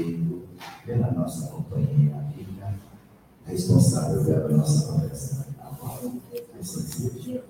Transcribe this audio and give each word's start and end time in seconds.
respeito, 0.00 0.48
pela 0.84 1.10
nossa 1.12 1.48
companhia 1.48 2.16
amiga, 2.16 2.74
responsável 3.44 4.24
pela 4.24 4.48
nossa 4.48 4.92
conversa. 4.92 5.46
Assim 6.58 6.80
seja. 6.82 7.44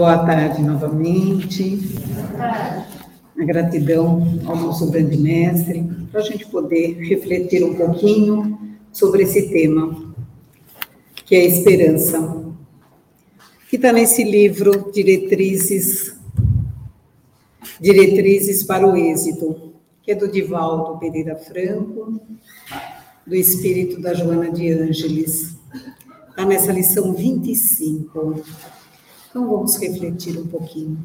Boa 0.00 0.16
tarde 0.24 0.62
novamente. 0.62 1.78
A 3.38 3.44
gratidão 3.44 4.40
ao 4.46 4.56
nosso 4.56 4.90
grande 4.90 5.18
mestre, 5.18 5.86
para 6.10 6.22
a 6.22 6.24
gente 6.24 6.46
poder 6.46 6.94
refletir 7.00 7.62
um 7.62 7.74
pouquinho 7.74 8.58
sobre 8.90 9.24
esse 9.24 9.50
tema, 9.50 10.14
que 11.26 11.36
é 11.36 11.40
a 11.40 11.44
esperança, 11.44 12.46
que 13.68 13.76
está 13.76 13.92
nesse 13.92 14.24
livro 14.24 14.90
Diretrizes, 14.90 16.16
Diretrizes 17.78 18.62
para 18.62 18.86
o 18.86 18.96
Êxito, 18.96 19.74
que 20.02 20.12
é 20.12 20.14
do 20.14 20.32
Divaldo 20.32 20.98
Pereira 20.98 21.36
Franco, 21.36 22.18
do 23.26 23.34
Espírito 23.34 24.00
da 24.00 24.14
Joana 24.14 24.50
de 24.50 24.72
Ângeles. 24.72 25.58
Está 26.30 26.46
nessa 26.46 26.72
lição 26.72 27.12
25 27.12 28.42
então 29.30 29.48
vamos 29.48 29.76
refletir 29.76 30.36
um 30.36 30.46
pouquinho. 30.46 30.98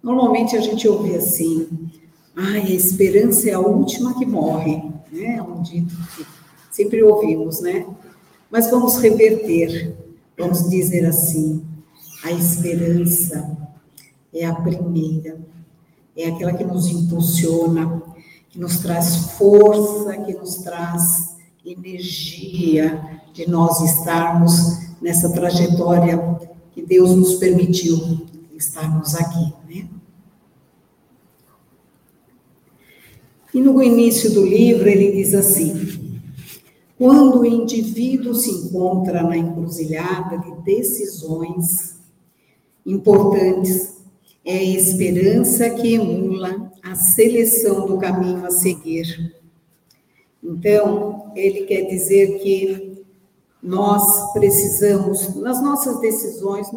Normalmente 0.00 0.56
a 0.56 0.60
gente 0.60 0.86
ouve 0.86 1.16
assim: 1.16 1.90
ai, 2.36 2.60
a 2.60 2.70
esperança 2.70 3.50
é 3.50 3.54
a 3.54 3.60
última 3.60 4.16
que 4.16 4.24
morre, 4.24 4.76
né? 5.10 5.36
É 5.36 5.42
um 5.42 5.60
dito 5.60 5.94
que 6.16 6.24
sempre 6.70 7.02
ouvimos, 7.02 7.60
né? 7.60 7.84
Mas 8.50 8.70
vamos 8.70 8.98
reverter, 8.98 9.96
vamos 10.38 10.70
dizer 10.70 11.04
assim: 11.06 11.64
a 12.22 12.30
esperança 12.30 13.58
é 14.32 14.46
a 14.46 14.54
primeira, 14.54 15.40
é 16.16 16.28
aquela 16.28 16.52
que 16.52 16.64
nos 16.64 16.86
impulsiona, 16.86 18.00
que 18.48 18.60
nos 18.60 18.78
traz 18.78 19.32
força, 19.32 20.16
que 20.18 20.34
nos 20.34 20.58
traz 20.58 21.34
energia 21.66 23.20
de 23.32 23.50
nós 23.50 23.80
estarmos 23.80 24.84
nessa 25.02 25.32
trajetória 25.32 26.53
que 26.74 26.82
Deus 26.82 27.14
nos 27.14 27.34
permitiu 27.36 28.26
estarmos 28.52 29.14
aqui, 29.14 29.52
né? 29.68 29.88
E 33.54 33.60
no 33.60 33.80
início 33.80 34.32
do 34.32 34.44
livro 34.44 34.88
ele 34.88 35.12
diz 35.12 35.32
assim: 35.32 36.20
quando 36.98 37.40
o 37.40 37.46
indivíduo 37.46 38.34
se 38.34 38.50
encontra 38.50 39.22
na 39.22 39.36
encruzilhada 39.36 40.38
de 40.38 40.62
decisões 40.64 42.00
importantes, 42.84 43.94
é 44.44 44.58
a 44.58 44.62
esperança 44.64 45.70
que 45.70 45.94
emula 45.94 46.72
a 46.82 46.96
seleção 46.96 47.86
do 47.86 47.96
caminho 47.96 48.44
a 48.44 48.50
seguir. 48.50 49.34
Então, 50.42 51.32
ele 51.34 51.62
quer 51.62 51.82
dizer 51.82 52.38
que 52.40 52.93
nós 53.64 54.30
precisamos, 54.34 55.34
nas 55.36 55.62
nossas 55.62 55.98
decisões, 55.98 56.68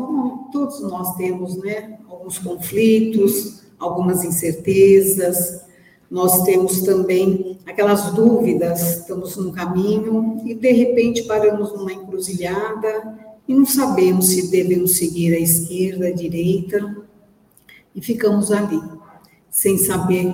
todos 0.53 0.79
nós 0.79 1.17
temos, 1.17 1.57
né, 1.57 1.99
alguns 2.09 2.39
conflitos, 2.39 3.63
algumas 3.77 4.23
incertezas, 4.23 5.65
nós 6.09 6.43
temos 6.43 6.83
também 6.83 7.59
aquelas 7.65 8.13
dúvidas, 8.13 8.99
estamos 8.99 9.35
num 9.35 9.51
caminho 9.51 10.41
e 10.45 10.55
de 10.55 10.71
repente 10.71 11.23
paramos 11.23 11.73
numa 11.73 11.91
encruzilhada 11.91 13.19
e 13.45 13.53
não 13.53 13.65
sabemos 13.65 14.27
se 14.27 14.49
devemos 14.49 14.95
seguir 14.95 15.35
à 15.35 15.39
esquerda, 15.39 16.07
à 16.07 16.11
direita, 16.13 17.03
e 17.93 18.01
ficamos 18.01 18.49
ali, 18.49 18.81
sem 19.49 19.77
saber 19.77 20.33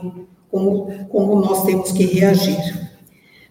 como, 0.51 1.07
como 1.09 1.41
nós 1.41 1.63
temos 1.63 1.91
que 1.91 2.05
reagir. 2.05 2.91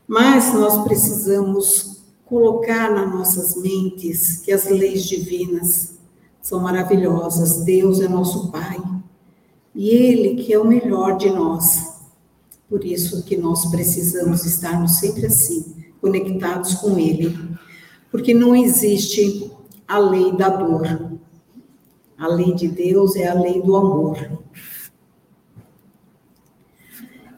Mas 0.06 0.54
nós 0.54 0.84
precisamos 0.84 1.91
colocar 2.32 2.90
nas 2.90 3.12
nossas 3.12 3.54
mentes 3.56 4.38
que 4.38 4.50
as 4.50 4.66
leis 4.66 5.04
divinas 5.04 5.98
são 6.40 6.60
maravilhosas. 6.60 7.62
Deus 7.62 8.00
é 8.00 8.08
nosso 8.08 8.50
Pai 8.50 8.82
e 9.74 9.90
Ele 9.90 10.42
que 10.42 10.50
é 10.50 10.58
o 10.58 10.66
melhor 10.66 11.18
de 11.18 11.28
nós. 11.28 11.92
Por 12.70 12.86
isso 12.86 13.22
que 13.24 13.36
nós 13.36 13.66
precisamos 13.66 14.46
estarmos 14.46 14.92
sempre 14.92 15.26
assim, 15.26 15.84
conectados 16.00 16.76
com 16.76 16.98
Ele, 16.98 17.38
porque 18.10 18.32
não 18.32 18.56
existe 18.56 19.52
a 19.86 19.98
lei 19.98 20.34
da 20.34 20.48
dor. 20.48 21.12
A 22.16 22.28
lei 22.28 22.54
de 22.54 22.66
Deus 22.66 23.14
é 23.14 23.28
a 23.28 23.34
lei 23.34 23.60
do 23.60 23.76
amor. 23.76 24.16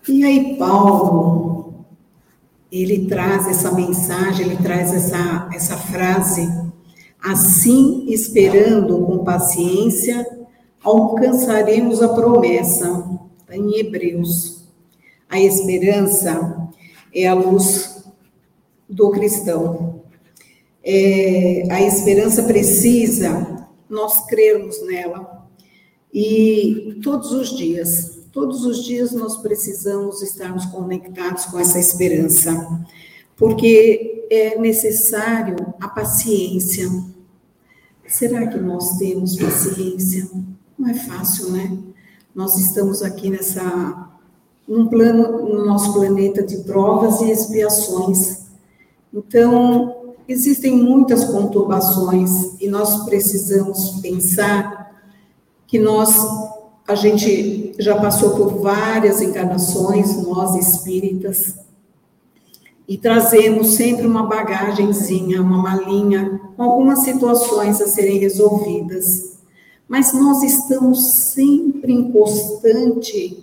E 0.08 0.22
aí 0.22 0.56
Paulo 0.56 1.63
ele 2.82 3.06
traz 3.06 3.46
essa 3.46 3.70
mensagem, 3.70 4.46
ele 4.46 4.56
traz 4.56 4.92
essa, 4.92 5.48
essa 5.54 5.76
frase, 5.76 6.48
assim 7.22 8.06
esperando 8.08 9.06
com 9.06 9.22
paciência, 9.22 10.26
alcançaremos 10.82 12.02
a 12.02 12.08
promessa, 12.08 13.08
em 13.52 13.78
Hebreus. 13.78 14.64
A 15.28 15.38
esperança 15.38 16.68
é 17.14 17.28
a 17.28 17.34
luz 17.34 18.04
do 18.90 19.10
cristão. 19.12 20.02
É, 20.82 21.62
a 21.70 21.80
esperança 21.80 22.42
precisa 22.42 23.68
nós 23.88 24.26
crermos 24.26 24.84
nela 24.84 25.46
e 26.12 26.98
todos 27.02 27.30
os 27.30 27.56
dias 27.56 28.13
Todos 28.34 28.64
os 28.64 28.82
dias 28.84 29.12
nós 29.12 29.36
precisamos 29.36 30.20
estarmos 30.20 30.66
conectados 30.66 31.44
com 31.44 31.56
essa 31.56 31.78
esperança, 31.78 32.84
porque 33.36 34.26
é 34.28 34.58
necessário 34.58 35.54
a 35.80 35.86
paciência. 35.88 36.90
Será 38.08 38.48
que 38.48 38.58
nós 38.58 38.98
temos 38.98 39.36
paciência? 39.36 40.28
Não 40.76 40.88
é 40.88 40.94
fácil, 40.94 41.52
né? 41.52 41.78
Nós 42.34 42.58
estamos 42.58 43.04
aqui 43.04 43.30
nessa 43.30 44.10
um 44.68 44.88
plano 44.88 45.46
no 45.46 45.64
nosso 45.64 45.92
planeta 45.92 46.42
de 46.42 46.56
provas 46.64 47.20
e 47.20 47.30
expiações. 47.30 48.46
Então, 49.12 50.14
existem 50.26 50.74
muitas 50.74 51.24
conturbações 51.24 52.60
e 52.60 52.66
nós 52.66 53.04
precisamos 53.04 54.00
pensar 54.00 54.92
que 55.68 55.78
nós 55.78 56.10
a 56.86 56.94
gente 56.94 57.74
já 57.78 57.96
passou 57.96 58.36
por 58.36 58.60
várias 58.60 59.22
encarnações, 59.22 60.22
nós 60.22 60.54
espíritas, 60.56 61.56
e 62.86 62.98
trazemos 62.98 63.74
sempre 63.74 64.06
uma 64.06 64.24
bagagenzinha, 64.24 65.40
uma 65.40 65.56
malinha, 65.56 66.40
com 66.54 66.62
algumas 66.62 67.00
situações 67.00 67.80
a 67.80 67.88
serem 67.88 68.18
resolvidas. 68.18 69.38
Mas 69.88 70.12
nós 70.12 70.42
estamos 70.42 71.10
sempre 71.10 71.92
em 71.92 72.12
constante 72.12 73.42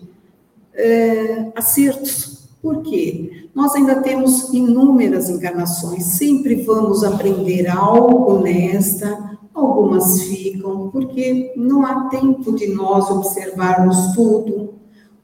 é, 0.73 1.51
acertos. 1.55 2.49
Por 2.61 2.83
quê? 2.83 3.47
Nós 3.55 3.73
ainda 3.73 4.01
temos 4.01 4.53
inúmeras 4.53 5.29
encarnações, 5.29 6.03
sempre 6.03 6.55
vamos 6.63 7.03
aprender 7.03 7.67
algo 7.67 8.39
nesta, 8.39 9.39
algumas 9.61 10.21
ficam, 10.23 10.89
porque 10.89 11.53
não 11.55 11.85
há 11.85 12.09
tempo 12.09 12.53
de 12.53 12.67
nós 12.67 13.09
observarmos 13.09 14.13
tudo. 14.13 14.75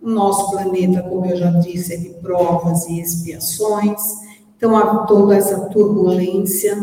O 0.02 0.10
nosso 0.10 0.52
planeta, 0.52 1.02
como 1.04 1.26
eu 1.26 1.36
já 1.36 1.52
disse, 1.52 1.94
é 1.94 1.98
de 1.98 2.10
provas 2.22 2.88
e 2.88 3.00
expiações, 3.00 4.02
então 4.56 4.76
há 4.76 5.06
toda 5.06 5.36
essa 5.36 5.70
turbulência, 5.70 6.76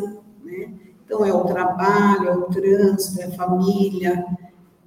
né? 0.45 0.71
Então 1.05 1.25
é 1.25 1.33
o 1.33 1.45
trabalho, 1.45 2.29
é 2.29 2.37
o 2.37 2.43
trânsito, 2.43 3.21
é 3.21 3.25
a 3.27 3.33
família, 3.33 4.25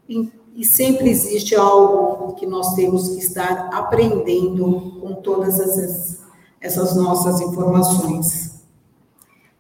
e, 0.08 0.32
e 0.56 0.64
sempre 0.64 1.10
existe 1.10 1.56
algo 1.56 2.34
que 2.34 2.46
nós 2.46 2.74
temos 2.76 3.10
que 3.10 3.20
estar 3.20 3.70
aprendendo 3.74 5.00
com 5.02 5.16
todas 5.16 5.60
essas, 5.60 6.22
essas 6.62 6.96
nossas 6.96 7.42
informações. 7.42 8.64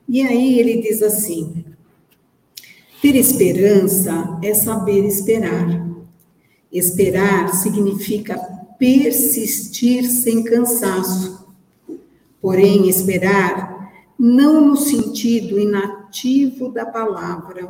E 0.07 0.21
aí 0.21 0.59
ele 0.59 0.81
diz 0.81 1.01
assim: 1.01 1.65
ter 3.01 3.15
esperança 3.15 4.39
é 4.41 4.53
saber 4.53 5.05
esperar. 5.05 5.87
Esperar 6.71 7.53
significa 7.53 8.37
persistir 8.77 10.05
sem 10.05 10.43
cansaço. 10.43 11.47
Porém, 12.41 12.87
esperar 12.87 13.91
não 14.17 14.61
no 14.61 14.77
sentido 14.77 15.59
inativo 15.59 16.69
da 16.69 16.85
palavra. 16.85 17.67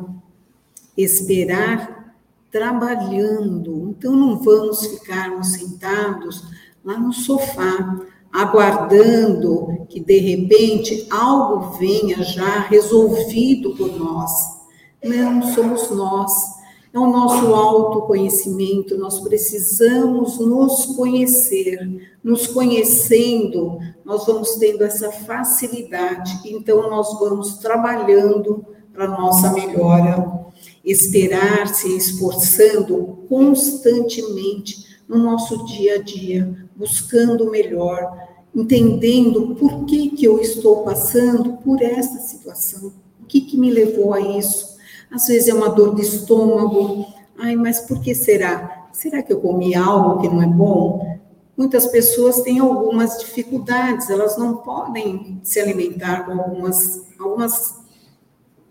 Esperar 0.96 2.14
trabalhando. 2.50 3.90
Então, 3.90 4.16
não 4.16 4.38
vamos 4.38 4.86
ficarmos 4.86 5.52
sentados 5.52 6.44
lá 6.84 6.98
no 6.98 7.12
sofá, 7.12 8.00
aguardando 8.32 9.86
que 9.88 10.00
de 10.00 10.18
repente 10.18 11.06
algo 11.10 11.78
venha 11.78 12.22
já 12.22 12.60
resolvido 12.60 13.74
por 13.76 13.98
nós. 13.98 14.57
Não 15.02 15.42
somos 15.54 15.90
nós 15.90 16.58
é 16.92 16.98
o 16.98 17.06
nosso 17.06 17.54
autoconhecimento, 17.54 18.96
nós 18.96 19.20
precisamos 19.20 20.38
nos 20.38 20.86
conhecer. 20.86 22.16
Nos 22.24 22.46
conhecendo, 22.46 23.78
nós 24.04 24.26
vamos 24.26 24.56
tendo 24.56 24.82
essa 24.84 25.10
facilidade, 25.10 26.40
então 26.46 26.90
nós 26.90 27.18
vamos 27.18 27.58
trabalhando 27.58 28.64
para 28.92 29.06
nossa 29.06 29.52
melhora. 29.52 30.46
Esperar, 30.84 31.68
se 31.68 31.94
esforçando 31.96 33.18
constantemente 33.28 34.98
no 35.06 35.18
nosso 35.18 35.64
dia 35.66 35.96
a 35.96 36.02
dia, 36.02 36.68
buscando 36.74 37.44
o 37.44 37.50
melhor, 37.50 38.28
entendendo 38.54 39.54
por 39.54 39.84
que, 39.84 40.10
que 40.10 40.24
eu 40.24 40.40
estou 40.40 40.82
passando 40.82 41.58
por 41.58 41.80
essa 41.82 42.18
situação, 42.18 42.92
o 43.22 43.26
que, 43.26 43.42
que 43.42 43.56
me 43.56 43.70
levou 43.70 44.12
a 44.12 44.20
isso 44.20 44.77
às 45.10 45.26
vezes 45.26 45.48
é 45.48 45.54
uma 45.54 45.70
dor 45.70 45.94
de 45.94 46.02
estômago. 46.02 47.06
Ai, 47.38 47.56
mas 47.56 47.80
por 47.80 48.00
que 48.00 48.14
será? 48.14 48.88
Será 48.92 49.22
que 49.22 49.32
eu 49.32 49.40
comi 49.40 49.74
algo 49.74 50.20
que 50.20 50.28
não 50.28 50.42
é 50.42 50.46
bom? 50.46 51.18
Muitas 51.56 51.86
pessoas 51.86 52.42
têm 52.42 52.60
algumas 52.60 53.18
dificuldades, 53.18 54.10
elas 54.10 54.36
não 54.38 54.58
podem 54.58 55.40
se 55.42 55.58
alimentar 55.58 56.24
com 56.24 56.32
algumas, 56.32 57.02
algumas, 57.18 57.80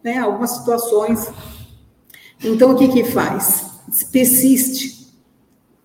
né, 0.03 0.19
algumas 0.19 0.51
situações. 0.51 1.27
Então, 2.43 2.71
o 2.71 2.77
que 2.77 2.87
que 2.87 3.03
faz? 3.03 3.71
Persiste. 4.11 5.13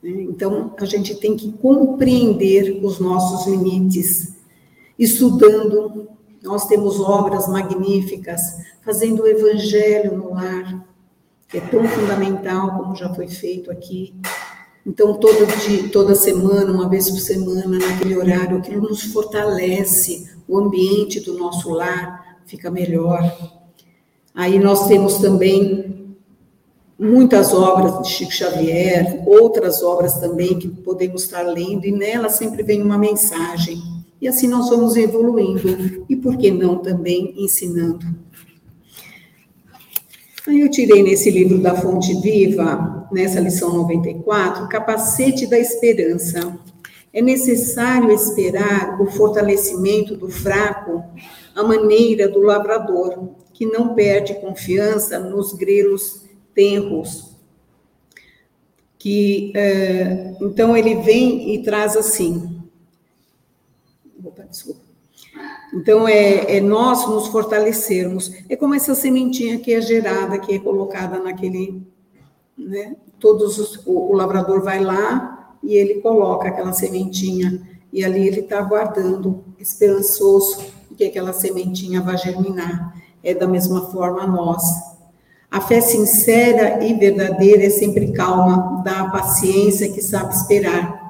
Então, 0.02 0.74
a 0.78 0.84
gente 0.84 1.14
tem 1.16 1.36
que 1.36 1.52
compreender 1.52 2.80
os 2.84 2.98
nossos 2.98 3.46
limites, 3.46 4.34
estudando, 4.98 6.08
nós 6.42 6.66
temos 6.66 6.98
obras 7.00 7.46
magníficas, 7.46 8.40
fazendo 8.84 9.22
o 9.22 9.26
evangelho 9.26 10.16
no 10.16 10.34
lar, 10.34 10.84
que 11.48 11.58
é 11.58 11.60
tão 11.60 11.86
fundamental, 11.86 12.78
como 12.78 12.96
já 12.96 13.12
foi 13.14 13.28
feito 13.28 13.70
aqui. 13.70 14.14
Então, 14.84 15.14
todo 15.14 15.46
dia, 15.60 15.88
toda 15.90 16.14
semana, 16.14 16.72
uma 16.72 16.88
vez 16.88 17.08
por 17.08 17.20
semana, 17.20 17.78
naquele 17.78 18.16
horário, 18.16 18.58
aquilo 18.58 18.88
nos 18.88 19.04
fortalece, 19.04 20.28
o 20.48 20.58
ambiente 20.58 21.20
do 21.20 21.38
nosso 21.38 21.70
lar 21.70 22.38
fica 22.44 22.70
melhor. 22.70 23.22
Aí 24.34 24.58
nós 24.58 24.88
temos 24.88 25.18
também 25.18 26.16
muitas 26.98 27.52
obras 27.52 28.02
de 28.02 28.08
Chico 28.08 28.32
Xavier, 28.32 29.22
outras 29.26 29.82
obras 29.82 30.14
também 30.14 30.58
que 30.58 30.68
podemos 30.68 31.22
estar 31.22 31.42
lendo, 31.42 31.84
e 31.84 31.92
nela 31.92 32.28
sempre 32.28 32.62
vem 32.62 32.82
uma 32.82 32.98
mensagem. 32.98 33.91
E 34.22 34.28
assim 34.28 34.46
nós 34.46 34.70
vamos 34.70 34.96
evoluindo. 34.96 36.04
E 36.08 36.14
por 36.14 36.38
que 36.38 36.48
não 36.52 36.78
também 36.78 37.34
ensinando? 37.36 38.06
Aí 40.46 40.60
eu 40.60 40.70
tirei 40.70 41.02
nesse 41.02 41.28
livro 41.28 41.58
da 41.58 41.74
Fonte 41.74 42.14
Viva, 42.20 43.08
nessa 43.10 43.40
lição 43.40 43.74
94, 43.74 44.68
Capacete 44.68 45.44
da 45.44 45.58
Esperança. 45.58 46.56
É 47.12 47.20
necessário 47.20 48.12
esperar 48.12 49.00
o 49.00 49.06
fortalecimento 49.10 50.16
do 50.16 50.28
fraco, 50.28 51.02
a 51.52 51.64
maneira 51.64 52.28
do 52.28 52.42
lavrador, 52.42 53.30
que 53.52 53.66
não 53.66 53.92
perde 53.92 54.40
confiança 54.40 55.18
nos 55.18 55.52
grelos 55.52 56.22
tenros. 56.54 57.36
Que, 58.96 59.52
uh, 59.56 60.44
então, 60.46 60.76
ele 60.76 60.94
vem 61.02 61.56
e 61.56 61.62
traz 61.64 61.96
assim: 61.96 62.61
Opa, 64.24 64.44
desculpa. 64.44 64.80
Então, 65.72 66.06
é, 66.06 66.56
é, 66.56 66.60
nós 66.60 67.08
nos 67.08 67.28
fortalecermos. 67.28 68.32
É 68.48 68.56
como 68.56 68.74
essa 68.74 68.94
sementinha 68.94 69.58
que 69.58 69.72
é 69.72 69.80
gerada, 69.80 70.38
que 70.38 70.54
é 70.54 70.58
colocada 70.58 71.18
naquele. 71.18 71.82
Né? 72.56 72.96
Todos 73.18 73.58
os, 73.58 73.86
o, 73.86 74.10
o 74.10 74.12
lavrador 74.12 74.62
vai 74.62 74.80
lá 74.80 75.56
e 75.62 75.74
ele 75.74 76.00
coloca 76.00 76.48
aquela 76.48 76.72
sementinha. 76.72 77.62
E 77.92 78.04
ali 78.04 78.26
ele 78.26 78.40
está 78.40 78.58
aguardando, 78.58 79.44
esperançoso, 79.58 80.58
que 80.96 81.04
aquela 81.04 81.32
sementinha 81.32 82.00
vai 82.00 82.16
germinar. 82.18 82.94
É 83.22 83.34
da 83.34 83.46
mesma 83.46 83.90
forma 83.90 84.26
nós. 84.26 84.62
A 85.50 85.60
fé 85.60 85.80
sincera 85.80 86.84
e 86.84 86.94
verdadeira 86.94 87.64
é 87.64 87.70
sempre 87.70 88.12
calma, 88.12 88.82
dá 88.82 89.00
a 89.00 89.10
paciência 89.10 89.92
que 89.92 90.00
sabe 90.00 90.34
esperar 90.34 91.01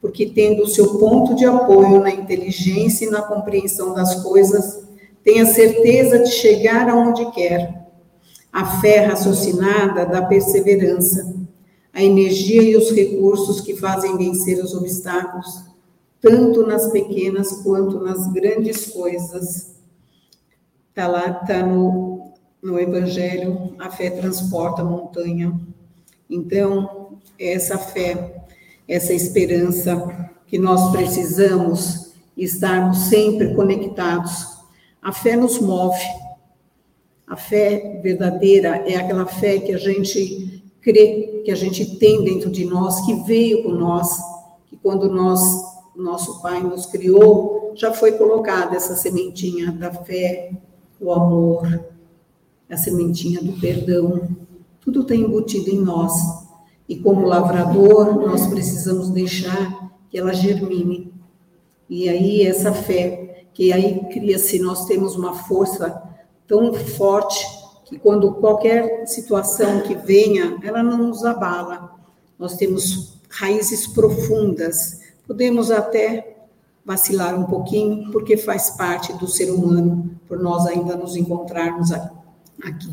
porque 0.00 0.26
tendo 0.26 0.62
o 0.62 0.68
seu 0.68 0.98
ponto 0.98 1.34
de 1.34 1.44
apoio 1.44 2.00
na 2.00 2.10
inteligência 2.10 3.06
e 3.06 3.10
na 3.10 3.22
compreensão 3.22 3.92
das 3.92 4.22
coisas, 4.22 4.82
tem 5.22 5.40
a 5.40 5.46
certeza 5.46 6.20
de 6.20 6.30
chegar 6.30 6.88
aonde 6.88 7.30
quer. 7.32 7.88
A 8.52 8.80
fé 8.80 9.04
raciocinada 9.04 10.06
dá 10.06 10.22
perseverança, 10.22 11.34
a 11.92 12.02
energia 12.02 12.62
e 12.62 12.76
os 12.76 12.90
recursos 12.90 13.60
que 13.60 13.76
fazem 13.76 14.16
vencer 14.16 14.62
os 14.62 14.74
obstáculos, 14.74 15.64
tanto 16.20 16.66
nas 16.66 16.90
pequenas 16.90 17.52
quanto 17.62 18.00
nas 18.00 18.26
grandes 18.32 18.86
coisas. 18.86 19.76
Está 20.88 21.06
lá, 21.06 21.40
está 21.42 21.64
no, 21.64 22.32
no 22.62 22.80
Evangelho, 22.80 23.74
a 23.78 23.90
fé 23.90 24.10
transporta 24.10 24.82
a 24.82 24.84
montanha. 24.84 25.60
Então, 26.28 27.18
essa 27.38 27.78
fé 27.78 28.39
essa 28.90 29.14
esperança 29.14 30.28
que 30.48 30.58
nós 30.58 30.90
precisamos 30.90 32.10
estarmos 32.36 32.98
sempre 33.04 33.54
conectados. 33.54 34.58
A 35.00 35.12
fé 35.12 35.36
nos 35.36 35.60
move. 35.60 36.02
A 37.24 37.36
fé 37.36 38.00
verdadeira 38.02 38.82
é 38.84 38.96
aquela 38.96 39.26
fé 39.26 39.60
que 39.60 39.72
a 39.72 39.78
gente 39.78 40.64
crê, 40.80 41.42
que 41.44 41.52
a 41.52 41.54
gente 41.54 41.98
tem 41.98 42.24
dentro 42.24 42.50
de 42.50 42.64
nós, 42.64 43.06
que 43.06 43.14
veio 43.22 43.62
com 43.62 43.70
nós, 43.70 44.10
que 44.66 44.76
quando 44.76 45.08
nós, 45.08 45.40
nosso 45.94 46.42
Pai 46.42 46.60
nos 46.60 46.86
criou, 46.86 47.72
já 47.76 47.92
foi 47.92 48.12
colocada 48.12 48.74
essa 48.74 48.96
sementinha 48.96 49.70
da 49.70 49.92
fé, 49.92 50.50
o 51.00 51.12
amor, 51.12 51.84
a 52.68 52.76
sementinha 52.76 53.40
do 53.40 53.52
perdão. 53.60 54.28
Tudo 54.80 55.02
está 55.02 55.14
embutido 55.14 55.70
em 55.70 55.78
nós. 55.78 56.39
E 56.90 56.96
como 56.96 57.24
lavrador, 57.24 58.16
nós 58.16 58.48
precisamos 58.48 59.10
deixar 59.10 59.92
que 60.10 60.18
ela 60.18 60.34
germine. 60.34 61.14
E 61.88 62.08
aí 62.08 62.42
essa 62.42 62.72
fé, 62.72 63.46
que 63.54 63.72
aí 63.72 64.08
cria-se, 64.12 64.58
nós 64.58 64.86
temos 64.86 65.14
uma 65.14 65.32
força 65.32 66.02
tão 66.48 66.74
forte 66.74 67.46
que 67.84 67.96
quando 67.96 68.34
qualquer 68.34 69.06
situação 69.06 69.82
que 69.82 69.94
venha, 69.94 70.58
ela 70.64 70.82
não 70.82 70.98
nos 70.98 71.24
abala. 71.24 71.94
Nós 72.36 72.56
temos 72.56 73.20
raízes 73.28 73.86
profundas. 73.86 74.98
Podemos 75.28 75.70
até 75.70 76.38
vacilar 76.84 77.38
um 77.38 77.44
pouquinho, 77.44 78.10
porque 78.10 78.36
faz 78.36 78.70
parte 78.70 79.12
do 79.12 79.28
ser 79.28 79.48
humano, 79.48 80.10
por 80.26 80.40
nós 80.40 80.66
ainda 80.66 80.96
nos 80.96 81.14
encontrarmos 81.14 81.92
aqui. 81.92 82.92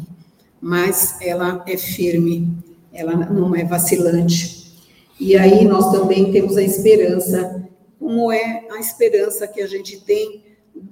Mas 0.61 1.19
ela 1.19 1.63
é 1.65 1.75
firme, 1.75 2.66
ela 2.97 3.15
não 3.15 3.55
é 3.55 3.63
vacilante. 3.63 4.73
E 5.19 5.37
aí 5.37 5.65
nós 5.65 5.91
também 5.91 6.31
temos 6.31 6.57
a 6.57 6.63
esperança, 6.63 7.69
como 7.99 8.31
é 8.31 8.67
a 8.71 8.79
esperança 8.79 9.47
que 9.47 9.61
a 9.61 9.67
gente 9.67 10.01
tem 10.01 10.43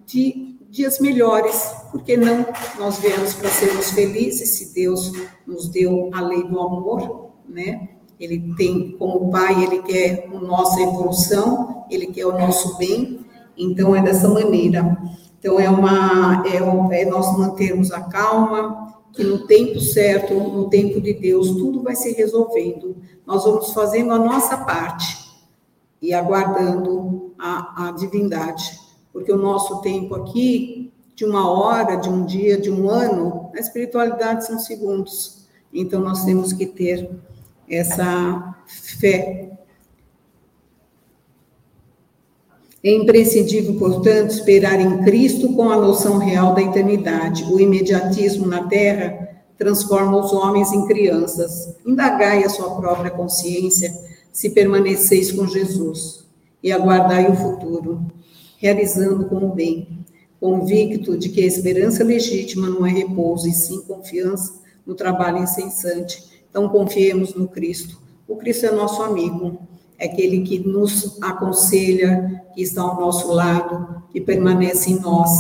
de 0.06 0.56
dias 0.70 1.00
melhores, 1.00 1.74
porque 1.92 2.18
não 2.18 2.46
nós 2.78 3.00
viemos 3.00 3.34
para 3.34 3.50
sermos 3.50 3.92
felizes, 3.92 4.58
se 4.58 4.74
Deus 4.74 5.12
nos 5.46 5.70
deu 5.70 6.10
a 6.14 6.22
lei 6.22 6.44
do 6.44 6.60
amor, 6.60 7.32
né? 7.48 7.90
Ele 8.20 8.54
tem 8.56 8.96
como 8.98 9.30
pai, 9.30 9.64
ele 9.64 9.82
quer 9.82 10.28
a 10.34 10.40
nossa 10.40 10.82
evolução, 10.82 11.86
ele 11.90 12.08
quer 12.08 12.26
o 12.26 12.38
nosso 12.38 12.78
bem, 12.78 13.26
então 13.58 13.96
é 13.96 14.02
dessa 14.02 14.28
maneira. 14.28 14.98
Então 15.40 15.60
é 15.60 15.70
uma 15.70 16.44
é, 16.46 17.02
é 17.02 17.06
nós 17.06 17.38
mantermos 17.38 17.92
a 17.92 18.02
calma, 18.02 18.95
que 19.16 19.24
no 19.24 19.48
tempo 19.48 19.80
certo, 19.80 20.34
no 20.34 20.70
tempo 20.70 21.00
de 21.00 21.14
Deus, 21.14 21.48
tudo 21.52 21.82
vai 21.82 21.96
se 21.96 22.12
resolvendo. 22.12 22.98
Nós 23.26 23.44
vamos 23.46 23.72
fazendo 23.74 24.12
a 24.12 24.20
nossa 24.20 24.58
parte 24.58 25.26
e 26.02 26.14
aguardando 26.14 27.34
a, 27.40 27.88
a 27.88 27.92
divindade, 27.92 28.80
porque 29.12 29.32
o 29.32 29.38
nosso 29.38 29.82
tempo 29.82 30.16
aqui, 30.16 30.92
de 31.16 31.24
uma 31.24 31.50
hora, 31.50 31.96
de 31.96 32.10
um 32.10 32.26
dia, 32.26 32.60
de 32.60 32.70
um 32.70 32.90
ano, 32.90 33.50
a 33.56 33.60
espiritualidade 33.60 34.46
são 34.46 34.60
segundos. 34.60 35.48
Então 35.74 36.02
nós 36.02 36.26
temos 36.26 36.52
que 36.52 36.66
ter 36.66 37.10
essa 37.70 38.56
fé. 38.68 39.55
É 42.86 42.92
imprescindível, 42.92 43.80
portanto, 43.80 44.30
esperar 44.30 44.80
em 44.80 45.04
Cristo 45.04 45.52
com 45.54 45.72
a 45.72 45.76
noção 45.76 46.20
real 46.20 46.54
da 46.54 46.62
eternidade. 46.62 47.44
O 47.46 47.60
imediatismo 47.60 48.46
na 48.46 48.68
terra 48.68 49.44
transforma 49.58 50.24
os 50.24 50.32
homens 50.32 50.72
em 50.72 50.86
crianças. 50.86 51.76
Indagai 51.84 52.44
a 52.44 52.50
sua 52.50 52.76
própria 52.76 53.10
consciência 53.10 53.92
se 54.32 54.52
permaneceis 54.52 55.32
com 55.32 55.48
Jesus 55.48 56.26
e 56.62 56.72
aguardai 56.72 57.28
o 57.28 57.36
futuro, 57.36 58.06
realizando 58.60 59.26
com 59.26 59.38
o 59.38 59.56
bem, 59.56 60.06
convicto 60.40 61.18
de 61.18 61.30
que 61.30 61.42
a 61.42 61.48
esperança 61.48 62.04
legítima 62.04 62.70
não 62.70 62.86
é 62.86 62.92
repouso, 62.92 63.50
e 63.50 63.52
sim 63.52 63.82
confiança 63.82 64.62
no 64.86 64.94
trabalho 64.94 65.40
incessante. 65.40 66.24
Então, 66.48 66.70
confiemos 66.70 67.34
no 67.34 67.48
Cristo. 67.48 67.98
O 68.28 68.36
Cristo 68.36 68.68
é 68.68 68.72
nosso 68.72 69.02
amigo, 69.02 69.58
é 69.98 70.06
aquele 70.06 70.42
que 70.42 70.60
nos 70.60 71.18
aconselha, 71.22 72.44
que 72.54 72.62
está 72.62 72.82
ao 72.82 73.00
nosso 73.00 73.32
lado, 73.32 74.04
que 74.12 74.20
permanece 74.20 74.92
em 74.92 75.00
nós. 75.00 75.32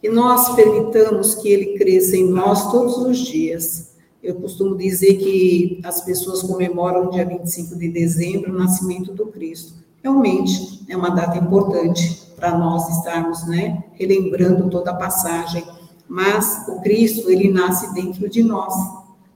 Que 0.00 0.08
nós 0.08 0.54
permitamos 0.54 1.34
que 1.34 1.48
ele 1.48 1.78
cresça 1.78 2.16
em 2.16 2.28
nós 2.28 2.70
todos 2.70 2.98
os 2.98 3.18
dias. 3.18 3.94
Eu 4.22 4.36
costumo 4.36 4.76
dizer 4.76 5.16
que 5.16 5.80
as 5.84 6.00
pessoas 6.02 6.42
comemoram 6.42 7.10
dia 7.10 7.24
25 7.24 7.76
de 7.76 7.88
dezembro 7.88 8.52
o 8.52 8.58
nascimento 8.58 9.12
do 9.12 9.26
Cristo. 9.26 9.74
Realmente 10.02 10.84
é 10.88 10.96
uma 10.96 11.10
data 11.10 11.38
importante 11.38 12.22
para 12.36 12.56
nós 12.56 12.88
estarmos, 12.98 13.46
né, 13.46 13.84
relembrando 13.94 14.68
toda 14.68 14.90
a 14.90 14.96
passagem. 14.96 15.64
Mas 16.08 16.64
o 16.68 16.80
Cristo, 16.80 17.30
ele 17.30 17.50
nasce 17.50 17.92
dentro 17.94 18.28
de 18.28 18.42
nós 18.42 18.74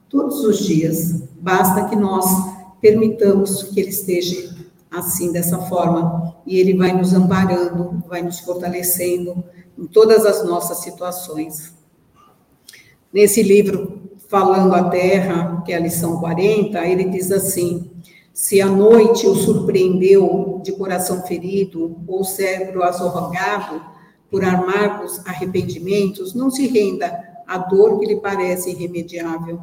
todos 0.08 0.44
os 0.44 0.58
dias. 0.58 1.22
Basta 1.40 1.84
que 1.84 1.96
nós 1.96 2.26
permitamos 2.80 3.62
que 3.64 3.80
ele 3.80 3.90
esteja 3.90 4.54
assim, 4.90 5.32
dessa 5.32 5.58
forma, 5.58 6.34
e 6.44 6.58
ele 6.58 6.74
vai 6.74 6.92
nos 6.92 7.12
amparando, 7.14 8.02
vai 8.08 8.22
nos 8.22 8.40
fortalecendo 8.40 9.44
em 9.78 9.86
todas 9.86 10.26
as 10.26 10.44
nossas 10.44 10.78
situações. 10.78 11.72
Nesse 13.12 13.42
livro, 13.42 14.00
Falando 14.30 14.72
a 14.74 14.84
Terra, 14.84 15.60
que 15.66 15.72
é 15.72 15.76
a 15.76 15.80
lição 15.80 16.20
40, 16.20 16.86
ele 16.86 17.06
diz 17.06 17.32
assim: 17.32 17.90
se 18.32 18.60
a 18.60 18.66
noite 18.66 19.26
o 19.26 19.34
surpreendeu 19.34 20.60
de 20.62 20.70
coração 20.70 21.22
ferido 21.22 21.96
ou 22.06 22.22
cérebro 22.22 22.84
azorrogado 22.84 23.82
por 24.30 24.44
amargos 24.44 25.20
arrependimentos, 25.26 26.32
não 26.32 26.48
se 26.48 26.68
renda 26.68 27.12
à 27.44 27.58
dor 27.58 27.98
que 27.98 28.06
lhe 28.06 28.20
parece 28.20 28.70
irremediável. 28.70 29.60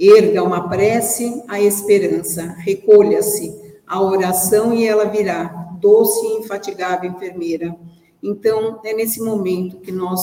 Erga 0.00 0.42
uma 0.42 0.66
prece 0.66 1.42
à 1.46 1.60
esperança, 1.60 2.54
recolha-se 2.58 3.54
a 3.86 4.00
oração 4.00 4.72
e 4.72 4.86
ela 4.86 5.04
virá, 5.04 5.76
doce 5.78 6.24
e 6.24 6.38
infatigável 6.38 7.10
enfermeira. 7.10 7.76
Então, 8.22 8.80
é 8.82 8.94
nesse 8.94 9.20
momento 9.20 9.76
que 9.80 9.92
nós 9.92 10.20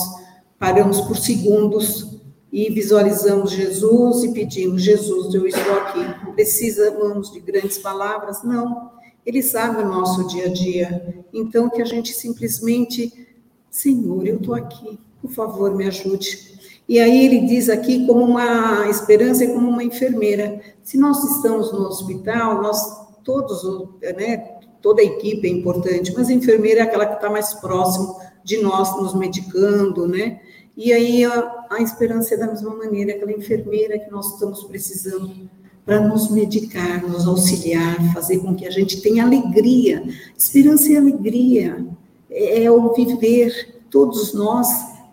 paramos 0.58 1.00
por 1.02 1.16
segundos 1.16 2.18
e 2.50 2.70
visualizamos 2.70 3.52
Jesus 3.52 4.24
e 4.24 4.32
pedimos: 4.32 4.82
Jesus, 4.82 5.32
eu 5.32 5.46
estou 5.46 5.72
aqui. 5.74 6.32
Precisamos 6.32 7.30
de 7.30 7.38
grandes 7.38 7.78
palavras, 7.78 8.42
não. 8.42 8.90
Ele 9.24 9.42
sabe 9.42 9.82
o 9.82 9.86
nosso 9.86 10.26
dia 10.26 10.46
a 10.46 10.52
dia. 10.52 11.24
Então, 11.32 11.70
que 11.70 11.82
a 11.82 11.84
gente 11.84 12.12
simplesmente, 12.14 13.28
Senhor, 13.70 14.26
eu 14.26 14.38
estou 14.38 14.54
aqui, 14.54 14.98
por 15.20 15.30
favor, 15.30 15.76
me 15.76 15.86
ajude. 15.86 16.57
E 16.88 16.98
aí 16.98 17.26
ele 17.26 17.40
diz 17.46 17.68
aqui 17.68 18.06
como 18.06 18.24
uma 18.24 18.88
esperança 18.88 19.44
e 19.44 19.52
como 19.52 19.68
uma 19.68 19.84
enfermeira. 19.84 20.60
Se 20.82 20.96
nós 20.96 21.22
estamos 21.22 21.70
no 21.70 21.80
hospital, 21.80 22.62
nós 22.62 22.80
todos, 23.22 23.62
né, 24.00 24.38
toda 24.80 25.02
a 25.02 25.04
equipe 25.04 25.46
é 25.46 25.50
importante, 25.50 26.14
mas 26.16 26.30
a 26.30 26.32
enfermeira 26.32 26.80
é 26.80 26.82
aquela 26.84 27.04
que 27.04 27.16
está 27.16 27.28
mais 27.28 27.52
próximo 27.54 28.16
de 28.42 28.62
nós, 28.62 28.96
nos 28.96 29.14
medicando, 29.14 30.08
né? 30.08 30.40
E 30.74 30.92
aí 30.92 31.24
a, 31.24 31.66
a 31.70 31.82
esperança 31.82 32.34
é 32.34 32.38
da 32.38 32.46
mesma 32.46 32.74
maneira, 32.74 33.12
aquela 33.12 33.32
enfermeira 33.32 33.98
que 33.98 34.10
nós 34.10 34.32
estamos 34.32 34.64
precisando 34.64 35.50
para 35.84 36.00
nos 36.00 36.30
medicar, 36.30 37.02
nos 37.02 37.26
auxiliar, 37.26 37.96
fazer 38.14 38.38
com 38.38 38.54
que 38.54 38.66
a 38.66 38.70
gente 38.70 39.00
tenha 39.02 39.24
alegria. 39.24 40.02
Esperança 40.36 40.90
e 40.90 40.96
alegria 40.96 41.86
é, 42.30 42.64
é 42.64 42.70
o 42.70 42.94
viver. 42.94 43.82
Todos 43.90 44.32
nós 44.32 44.68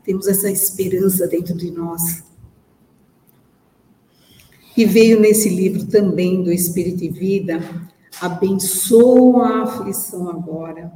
temos 0.05 0.27
essa 0.27 0.50
esperança 0.50 1.27
dentro 1.27 1.55
de 1.55 1.71
nós. 1.71 2.24
E 4.77 4.85
veio 4.85 5.19
nesse 5.19 5.50
livro 5.50 5.85
também 5.85 6.43
do 6.43 6.51
Espírito 6.51 7.03
e 7.03 7.09
Vida 7.09 7.59
abençoa 8.21 9.47
a 9.47 9.63
aflição 9.63 10.29
agora. 10.29 10.91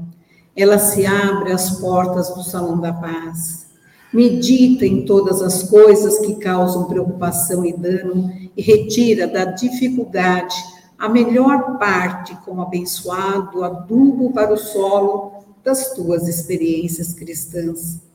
Ela 0.55 0.77
se 0.77 1.05
abre 1.05 1.51
às 1.51 1.79
portas 1.79 2.29
do 2.33 2.43
salão 2.43 2.79
da 2.79 2.93
paz. 2.93 3.67
Medita 4.13 4.85
em 4.85 5.05
todas 5.05 5.41
as 5.41 5.63
coisas 5.63 6.19
que 6.19 6.35
causam 6.35 6.85
preocupação 6.85 7.65
e 7.65 7.71
dano 7.71 8.31
e 8.55 8.61
retira 8.61 9.27
da 9.27 9.45
dificuldade 9.45 10.55
a 10.97 11.07
melhor 11.07 11.77
parte 11.77 12.35
como 12.43 12.61
abençoado 12.61 13.63
adubo 13.63 14.33
para 14.33 14.53
o 14.53 14.57
solo 14.57 15.45
das 15.63 15.93
tuas 15.93 16.27
experiências 16.27 17.13
cristãs. 17.13 18.08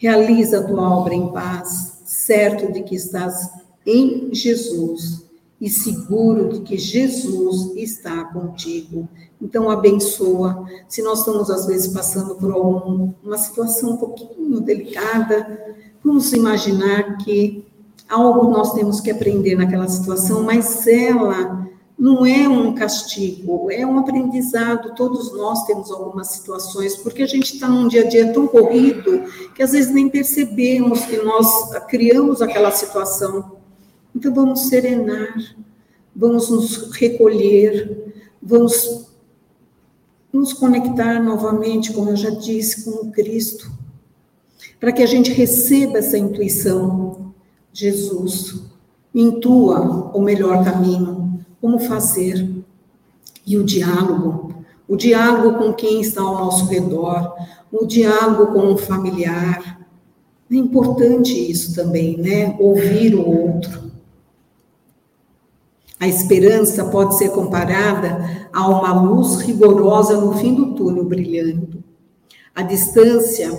Realiza 0.00 0.60
a 0.60 0.62
tua 0.62 0.96
obra 0.96 1.14
em 1.14 1.30
paz, 1.30 2.00
certo 2.06 2.72
de 2.72 2.82
que 2.82 2.94
estás 2.94 3.50
em 3.84 4.34
Jesus 4.34 5.26
e 5.60 5.68
seguro 5.68 6.48
de 6.48 6.60
que 6.60 6.78
Jesus 6.78 7.76
está 7.76 8.24
contigo. 8.24 9.06
Então, 9.42 9.68
abençoa. 9.68 10.66
Se 10.88 11.02
nós 11.02 11.18
estamos, 11.18 11.50
às 11.50 11.66
vezes, 11.66 11.92
passando 11.92 12.34
por 12.36 12.50
uma 13.22 13.36
situação 13.36 13.90
um 13.90 13.96
pouquinho 13.98 14.58
delicada, 14.62 15.76
vamos 16.02 16.32
imaginar 16.32 17.18
que 17.18 17.66
algo 18.08 18.50
nós 18.50 18.72
temos 18.72 19.02
que 19.02 19.10
aprender 19.10 19.54
naquela 19.54 19.86
situação, 19.86 20.42
mas 20.42 20.86
ela 20.86 21.68
não 22.00 22.24
é 22.24 22.48
um 22.48 22.74
castigo, 22.74 23.70
é 23.70 23.86
um 23.86 23.98
aprendizado. 23.98 24.94
Todos 24.94 25.36
nós 25.36 25.66
temos 25.66 25.90
algumas 25.90 26.28
situações, 26.28 26.96
porque 26.96 27.22
a 27.22 27.26
gente 27.26 27.52
está 27.52 27.68
num 27.68 27.88
dia 27.88 28.00
a 28.00 28.08
dia 28.08 28.32
tão 28.32 28.46
corrido 28.46 29.24
que 29.54 29.62
às 29.62 29.72
vezes 29.72 29.92
nem 29.92 30.08
percebemos 30.08 31.04
que 31.04 31.18
nós 31.18 31.76
criamos 31.88 32.40
aquela 32.40 32.70
situação. 32.70 33.58
Então 34.16 34.32
vamos 34.32 34.60
serenar, 34.60 35.34
vamos 36.16 36.48
nos 36.48 36.90
recolher, 36.92 38.14
vamos 38.42 39.10
nos 40.32 40.54
conectar 40.54 41.22
novamente, 41.22 41.92
como 41.92 42.08
eu 42.08 42.16
já 42.16 42.30
disse, 42.30 42.82
com 42.82 43.08
o 43.08 43.12
Cristo, 43.12 43.70
para 44.80 44.90
que 44.90 45.02
a 45.02 45.06
gente 45.06 45.30
receba 45.32 45.98
essa 45.98 46.16
intuição. 46.16 47.34
Jesus, 47.74 48.62
intua 49.14 50.10
o 50.14 50.20
melhor 50.22 50.64
caminho, 50.64 51.29
como 51.60 51.78
fazer. 51.78 52.48
E 53.46 53.56
o 53.56 53.64
diálogo, 53.64 54.54
o 54.88 54.96
diálogo 54.96 55.58
com 55.58 55.72
quem 55.72 56.00
está 56.00 56.22
ao 56.22 56.34
nosso 56.34 56.66
redor, 56.66 57.34
o 57.70 57.86
diálogo 57.86 58.52
com 58.52 58.72
um 58.72 58.76
familiar. 58.76 59.80
É 60.50 60.56
importante 60.56 61.32
isso 61.32 61.74
também, 61.74 62.16
né? 62.16 62.56
Ouvir 62.58 63.14
o 63.14 63.26
outro. 63.26 63.90
A 65.98 66.08
esperança 66.08 66.86
pode 66.86 67.18
ser 67.18 67.30
comparada 67.30 68.48
a 68.52 68.66
uma 68.66 69.00
luz 69.02 69.36
rigorosa 69.42 70.18
no 70.18 70.32
fim 70.38 70.54
do 70.54 70.74
túnel 70.74 71.04
brilhando. 71.04 71.84
A 72.54 72.62
distância 72.62 73.50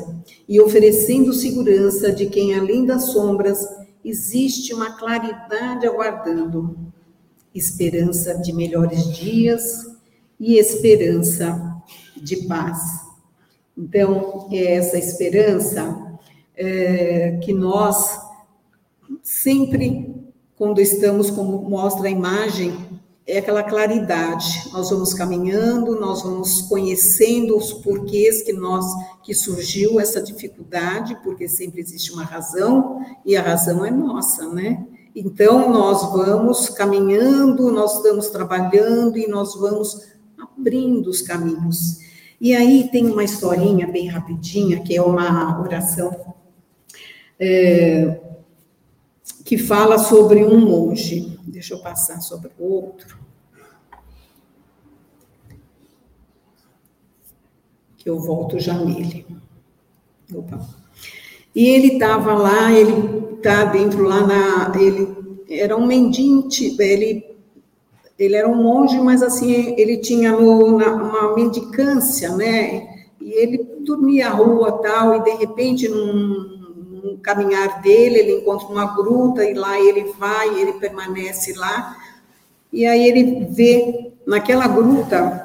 e 0.49 0.59
oferecendo 0.59 1.33
segurança 1.33 2.11
de 2.11 2.25
quem 2.25 2.55
além 2.55 2.83
das 2.83 3.05
sombras 3.11 3.65
existe 4.03 4.73
uma 4.73 4.97
claridade 4.97 5.85
aguardando. 5.85 6.75
Esperança 7.53 8.35
de 8.35 8.53
melhores 8.53 9.15
dias 9.15 9.85
e 10.39 10.57
esperança 10.57 11.81
de 12.15 12.47
paz. 12.47 12.79
Então, 13.77 14.47
é 14.51 14.75
essa 14.75 14.97
esperança 14.97 16.19
é, 16.55 17.39
que 17.43 17.53
nós 17.53 18.19
sempre 19.21 20.21
quando 20.61 20.79
estamos, 20.79 21.31
como 21.31 21.67
mostra 21.67 22.07
a 22.07 22.11
imagem, 22.11 22.71
é 23.25 23.39
aquela 23.39 23.63
claridade. 23.63 24.69
Nós 24.71 24.91
vamos 24.91 25.11
caminhando, 25.11 25.99
nós 25.99 26.21
vamos 26.21 26.61
conhecendo 26.61 27.57
os 27.57 27.73
porquês 27.73 28.43
que 28.43 28.53
nós 28.53 28.85
que 29.23 29.33
surgiu 29.33 29.99
essa 29.99 30.21
dificuldade, 30.21 31.17
porque 31.23 31.49
sempre 31.49 31.81
existe 31.81 32.13
uma 32.13 32.23
razão 32.23 33.03
e 33.25 33.35
a 33.35 33.41
razão 33.41 33.83
é 33.83 33.89
nossa, 33.89 34.47
né? 34.49 34.85
Então, 35.15 35.69
nós 35.71 36.01
vamos 36.13 36.69
caminhando, 36.69 37.71
nós 37.71 37.97
estamos 37.97 38.29
trabalhando 38.29 39.17
e 39.17 39.27
nós 39.27 39.55
vamos 39.55 40.07
abrindo 40.37 41.09
os 41.09 41.21
caminhos. 41.21 41.99
E 42.39 42.55
aí 42.55 42.89
tem 42.89 43.05
uma 43.05 43.23
historinha 43.23 43.87
bem 43.87 44.07
rapidinha, 44.07 44.81
que 44.81 44.95
é 44.95 45.01
uma 45.01 45.61
oração 45.61 46.33
é, 47.39 48.19
que 49.43 49.57
fala 49.57 49.97
sobre 49.97 50.45
um 50.45 50.59
monge. 50.59 51.37
Deixa 51.43 51.73
eu 51.73 51.81
passar 51.81 52.21
sobre 52.21 52.51
o 52.57 52.63
outro. 52.63 53.19
Que 57.97 58.09
eu 58.09 58.19
volto 58.19 58.59
já 58.59 58.73
nele. 58.73 59.25
Opa. 60.33 60.81
E 61.53 61.67
ele 61.67 61.93
estava 61.93 62.33
lá, 62.33 62.71
ele 62.71 63.35
está 63.35 63.65
dentro 63.65 64.03
lá 64.03 64.25
na. 64.25 64.71
Ele 64.79 65.07
era 65.49 65.75
um 65.75 65.85
mendinte, 65.85 66.75
ele, 66.79 67.25
ele 68.17 68.35
era 68.35 68.47
um 68.47 68.55
monge, 68.55 68.99
mas 68.99 69.21
assim, 69.21 69.75
ele 69.77 69.97
tinha 69.97 70.31
no, 70.31 70.77
na, 70.77 70.93
uma 70.93 71.35
mendicância, 71.35 72.29
né? 72.35 72.87
E 73.19 73.31
ele 73.33 73.57
dormia 73.81 74.27
à 74.27 74.31
rua 74.31 74.71
tal, 74.81 75.15
e 75.15 75.23
de 75.23 75.31
repente, 75.31 75.89
num, 75.89 76.61
num 77.03 77.17
caminhar 77.17 77.81
dele, 77.81 78.19
ele 78.19 78.37
encontra 78.39 78.67
uma 78.67 78.95
gruta, 78.95 79.43
e 79.43 79.53
lá 79.53 79.79
ele 79.79 80.13
vai, 80.17 80.57
ele 80.57 80.73
permanece 80.73 81.53
lá, 81.53 81.97
e 82.71 82.85
aí 82.85 83.05
ele 83.07 83.45
vê 83.49 84.11
naquela 84.25 84.67
gruta 84.67 85.40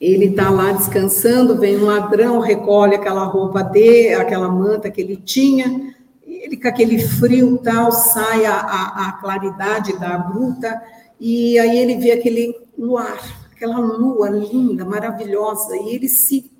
ele 0.00 0.26
está 0.26 0.48
lá 0.48 0.72
descansando, 0.72 1.58
vem 1.58 1.76
um 1.76 1.84
ladrão, 1.84 2.40
recolhe 2.40 2.94
aquela 2.94 3.24
roupa 3.24 3.62
dele, 3.62 4.14
aquela 4.14 4.48
manta 4.48 4.90
que 4.90 5.00
ele 5.00 5.16
tinha, 5.16 5.94
ele 6.26 6.56
com 6.56 6.68
aquele 6.68 6.98
frio 6.98 7.58
tal, 7.58 7.92
sai 7.92 8.46
a, 8.46 8.54
a, 8.54 9.08
a 9.08 9.12
claridade 9.12 9.98
da 9.98 10.16
gruta, 10.16 10.80
e 11.20 11.58
aí 11.58 11.78
ele 11.78 11.96
vê 11.96 12.12
aquele 12.12 12.56
luar, 12.78 13.20
aquela 13.52 13.78
lua 13.78 14.30
linda, 14.30 14.86
maravilhosa, 14.86 15.76
e 15.76 15.94
ele 15.94 16.08
se. 16.08 16.50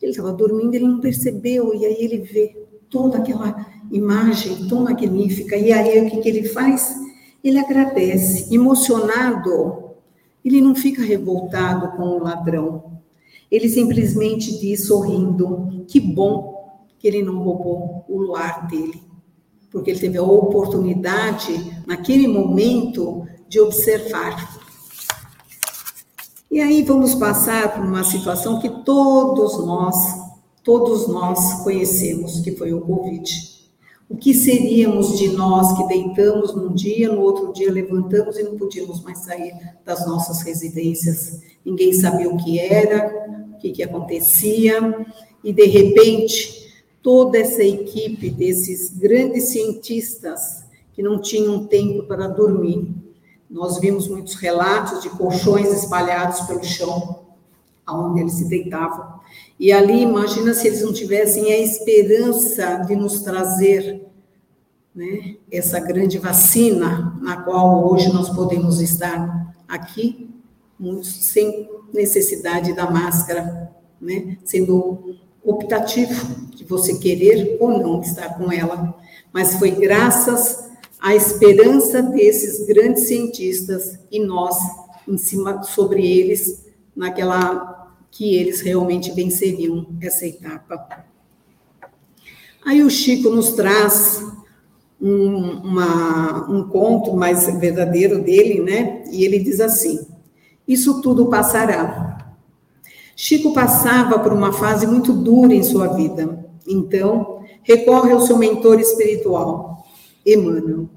Ele 0.00 0.10
estava 0.10 0.32
dormindo, 0.32 0.74
ele 0.74 0.88
não 0.88 0.98
percebeu, 0.98 1.72
e 1.72 1.86
aí 1.86 1.96
ele 2.00 2.18
vê 2.18 2.56
toda 2.90 3.18
aquela 3.18 3.64
imagem 3.92 4.66
tão 4.66 4.80
magnífica, 4.82 5.56
e 5.56 5.72
aí 5.72 6.04
o 6.04 6.10
que, 6.10 6.16
que 6.16 6.28
ele 6.28 6.48
faz? 6.48 6.96
Ele 7.44 7.60
agradece, 7.60 8.52
emocionado, 8.52 9.81
ele 10.44 10.60
não 10.60 10.74
fica 10.74 11.02
revoltado 11.02 11.96
com 11.96 12.02
o 12.02 12.22
ladrão. 12.22 13.00
Ele 13.50 13.68
simplesmente 13.68 14.58
diz, 14.58 14.86
sorrindo, 14.86 15.84
que 15.86 16.00
bom 16.00 16.52
que 16.98 17.06
ele 17.06 17.22
não 17.22 17.42
roubou 17.42 18.04
o 18.08 18.18
luar 18.18 18.66
dele. 18.66 19.02
Porque 19.70 19.90
ele 19.90 20.00
teve 20.00 20.18
a 20.18 20.22
oportunidade, 20.22 21.82
naquele 21.86 22.28
momento, 22.28 23.26
de 23.48 23.60
observar. 23.60 24.60
E 26.50 26.60
aí 26.60 26.82
vamos 26.82 27.14
passar 27.14 27.74
por 27.74 27.84
uma 27.84 28.04
situação 28.04 28.60
que 28.60 28.68
todos 28.84 29.64
nós, 29.64 29.96
todos 30.62 31.08
nós 31.08 31.62
conhecemos, 31.62 32.40
que 32.40 32.52
foi 32.52 32.72
o 32.72 32.80
Covid. 32.80 33.51
O 34.08 34.16
que 34.16 34.34
seríamos 34.34 35.18
de 35.18 35.28
nós 35.28 35.76
que 35.76 35.86
deitamos 35.88 36.54
num 36.54 36.74
dia, 36.74 37.10
no 37.10 37.22
outro 37.22 37.52
dia 37.52 37.72
levantamos 37.72 38.38
e 38.38 38.42
não 38.42 38.56
podíamos 38.58 39.02
mais 39.02 39.18
sair 39.20 39.54
das 39.84 40.06
nossas 40.06 40.42
residências? 40.42 41.40
Ninguém 41.64 41.92
sabia 41.92 42.28
o 42.28 42.36
que 42.36 42.58
era, 42.58 43.54
o 43.54 43.58
que, 43.58 43.70
que 43.70 43.82
acontecia, 43.82 45.06
e 45.42 45.52
de 45.52 45.64
repente, 45.66 46.62
toda 47.02 47.38
essa 47.38 47.64
equipe 47.64 48.30
desses 48.30 48.96
grandes 48.96 49.48
cientistas 49.48 50.64
que 50.92 51.02
não 51.02 51.20
tinham 51.20 51.66
tempo 51.66 52.04
para 52.04 52.28
dormir. 52.28 52.88
Nós 53.50 53.78
vimos 53.78 54.08
muitos 54.08 54.34
relatos 54.34 55.02
de 55.02 55.10
colchões 55.10 55.72
espalhados 55.72 56.40
pelo 56.42 56.62
chão, 56.62 57.20
aonde 57.84 58.20
eles 58.20 58.34
se 58.34 58.48
deitavam. 58.48 59.20
E 59.58 59.72
ali, 59.72 60.02
imagina 60.02 60.54
se 60.54 60.66
eles 60.66 60.82
não 60.82 60.92
tivessem 60.92 61.52
a 61.52 61.58
esperança 61.58 62.78
de 62.86 62.96
nos 62.96 63.20
trazer 63.20 64.02
né, 64.94 65.36
essa 65.50 65.80
grande 65.80 66.18
vacina, 66.18 67.16
na 67.20 67.42
qual 67.42 67.90
hoje 67.90 68.12
nós 68.12 68.28
podemos 68.30 68.80
estar 68.80 69.54
aqui, 69.68 70.28
sem 71.02 71.68
necessidade 71.92 72.74
da 72.74 72.90
máscara, 72.90 73.70
né, 74.00 74.36
sendo 74.44 75.16
optativo 75.44 76.50
de 76.50 76.64
você 76.64 76.98
querer 76.98 77.56
ou 77.60 77.78
não 77.78 78.00
estar 78.00 78.36
com 78.36 78.50
ela. 78.50 78.94
Mas 79.32 79.54
foi 79.54 79.70
graças 79.70 80.70
à 81.00 81.14
esperança 81.14 82.02
desses 82.02 82.66
grandes 82.66 83.06
cientistas 83.06 83.98
e 84.10 84.20
nós, 84.20 84.56
em 85.06 85.16
cima 85.16 85.62
sobre 85.62 86.06
eles, 86.06 86.66
naquela 86.94 87.81
que 88.12 88.36
eles 88.36 88.60
realmente 88.60 89.10
venceriam 89.10 89.86
essa 90.00 90.26
etapa. 90.26 91.04
Aí 92.64 92.82
o 92.84 92.90
Chico 92.90 93.30
nos 93.30 93.52
traz 93.52 94.22
um, 95.00 95.62
uma, 95.64 96.48
um 96.48 96.68
conto 96.68 97.16
mais 97.16 97.46
verdadeiro 97.58 98.22
dele, 98.22 98.60
né? 98.60 99.02
E 99.10 99.24
ele 99.24 99.40
diz 99.40 99.60
assim: 99.60 100.06
Isso 100.68 101.00
tudo 101.00 101.26
passará. 101.26 102.36
Chico 103.16 103.52
passava 103.54 104.18
por 104.18 104.32
uma 104.32 104.52
fase 104.52 104.86
muito 104.86 105.12
dura 105.12 105.54
em 105.54 105.62
sua 105.62 105.88
vida. 105.88 106.46
Então, 106.68 107.42
recorre 107.62 108.12
ao 108.12 108.20
seu 108.20 108.36
mentor 108.36 108.78
espiritual, 108.78 109.84
Emmanuel, 110.24 110.88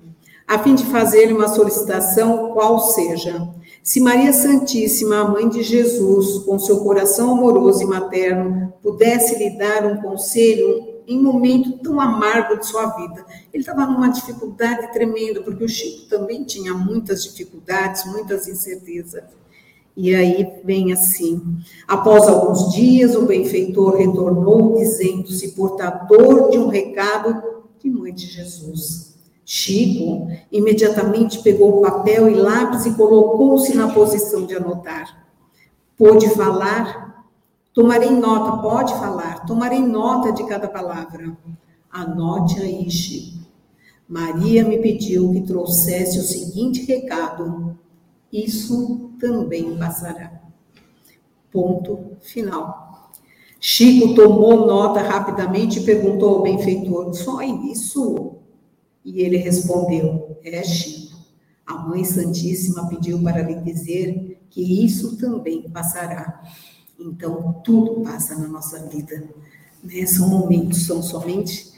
a 0.47 0.59
fim 0.59 0.75
de 0.75 0.85
fazer 0.85 1.33
uma 1.33 1.47
solicitação 1.47 2.51
qual 2.53 2.79
seja 2.79 3.55
se 3.85 3.99
Maria 3.99 4.33
Santíssima, 4.33 5.19
a 5.19 5.29
mãe 5.29 5.47
de 5.47 5.61
Jesus, 5.61 6.39
com 6.43 6.57
seu 6.57 6.79
coração 6.79 7.33
amoroso 7.33 7.83
e 7.83 7.85
materno, 7.85 8.73
pudesse 8.81 9.37
lhe 9.37 9.55
dar 9.59 9.85
um 9.85 10.01
conselho 10.01 10.95
em 11.07 11.19
um 11.19 11.21
momento 11.21 11.77
tão 11.83 12.01
amargo 12.01 12.57
de 12.57 12.65
sua 12.65 12.87
vida. 12.97 13.23
Ele 13.53 13.61
estava 13.61 13.85
numa 13.85 14.07
dificuldade 14.07 14.91
tremenda, 14.91 15.39
porque 15.43 15.63
o 15.63 15.69
Chico 15.69 16.09
também 16.09 16.43
tinha 16.43 16.73
muitas 16.73 17.23
dificuldades, 17.25 18.05
muitas 18.05 18.47
incertezas. 18.47 19.23
E 19.95 20.15
aí 20.15 20.61
vem 20.63 20.91
assim: 20.91 21.39
após 21.87 22.27
alguns 22.27 22.73
dias, 22.73 23.15
o 23.15 23.27
benfeitor 23.27 23.97
retornou, 23.97 24.73
dizendo-se 24.79 25.49
portador 25.49 26.49
de 26.49 26.57
um 26.57 26.69
recado 26.69 27.61
de 27.79 27.87
mãe 27.87 28.11
de 28.11 28.25
Jesus. 28.25 29.14
Chico 29.45 30.27
imediatamente 30.51 31.43
pegou 31.43 31.77
o 31.77 31.81
papel 31.81 32.27
e 32.27 32.33
lápis 32.33 32.87
e 32.87 32.95
colocou-se 32.95 33.75
na 33.75 33.93
posição 33.93 34.43
de 34.43 34.55
anotar. 34.55 35.27
Pôde 35.95 36.27
falar? 36.31 37.23
Tomarei 37.71 38.09
nota, 38.09 38.57
pode 38.57 38.93
falar, 38.93 39.45
tomarei 39.45 39.81
nota 39.81 40.31
de 40.31 40.45
cada 40.47 40.67
palavra. 40.67 41.37
Anote 41.91 42.59
aí, 42.59 42.89
Chico. 42.89 43.45
Maria 44.07 44.63
me 44.63 44.79
pediu 44.79 45.31
que 45.31 45.41
trouxesse 45.41 46.19
o 46.19 46.23
seguinte 46.23 46.83
recado: 46.85 47.77
isso 48.31 49.11
também 49.19 49.77
passará. 49.77 50.41
Ponto 51.51 52.17
final. 52.21 53.11
Chico 53.59 54.15
tomou 54.15 54.65
nota 54.65 55.01
rapidamente 55.01 55.79
e 55.79 55.83
perguntou 55.83 56.35
ao 56.35 56.41
benfeitor: 56.43 57.13
só 57.13 57.41
isso? 57.41 58.35
E 59.05 59.21
ele 59.21 59.37
respondeu: 59.37 60.37
É, 60.43 60.63
Chico, 60.63 61.15
a 61.65 61.75
Mãe 61.75 62.03
Santíssima 62.03 62.89
pediu 62.89 63.21
para 63.21 63.43
lhe 63.43 63.55
dizer 63.61 64.39
que 64.49 64.83
isso 64.83 65.15
também 65.17 65.69
passará. 65.69 66.41
Então, 66.99 67.61
tudo 67.63 68.01
passa 68.01 68.35
na 68.35 68.47
nossa 68.47 68.79
vida. 68.87 69.23
Né? 69.83 70.05
São 70.07 70.27
momentos, 70.27 70.85
são 70.85 71.03
somente 71.03 71.71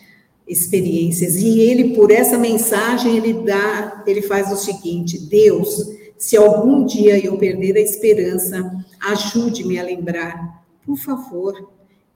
experiências. 0.48 1.36
E 1.36 1.60
ele, 1.60 1.96
por 1.96 2.12
essa 2.12 2.38
mensagem, 2.38 3.18
ele 3.18 3.34
dá, 3.44 4.04
ele 4.08 4.22
faz 4.22 4.52
o 4.52 4.56
seguinte: 4.56 5.20
Deus, 5.20 5.86
se 6.18 6.38
algum 6.38 6.86
dia 6.86 7.24
eu 7.24 7.38
perder 7.38 7.76
a 7.76 7.82
esperança, 7.82 8.86
ajude-me 9.02 9.78
a 9.78 9.84
lembrar, 9.84 10.66
por 10.86 10.98
favor, 10.98 11.70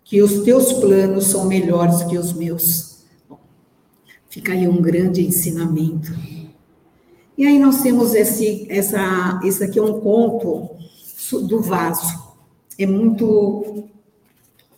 que 0.04 0.22
os 0.22 0.44
teus 0.44 0.74
planos 0.74 1.26
são 1.26 1.46
melhores 1.46 2.04
que 2.04 2.18
os 2.18 2.34
meus 2.34 2.91
Fica 4.32 4.54
aí 4.54 4.66
um 4.66 4.82
grande 4.82 5.22
ensinamento. 5.28 6.16
E 7.38 7.46
aí 7.46 7.60
nós 7.60 7.82
temos 7.82 8.16
esse, 8.16 8.66
essa, 8.70 9.42
esse 9.44 9.62
aqui 9.62 9.78
é 9.78 9.82
um 9.84 10.00
conto 10.00 10.70
do 11.50 11.62
vaso. 11.62 12.32
É 12.80 12.86
muito 12.86 13.90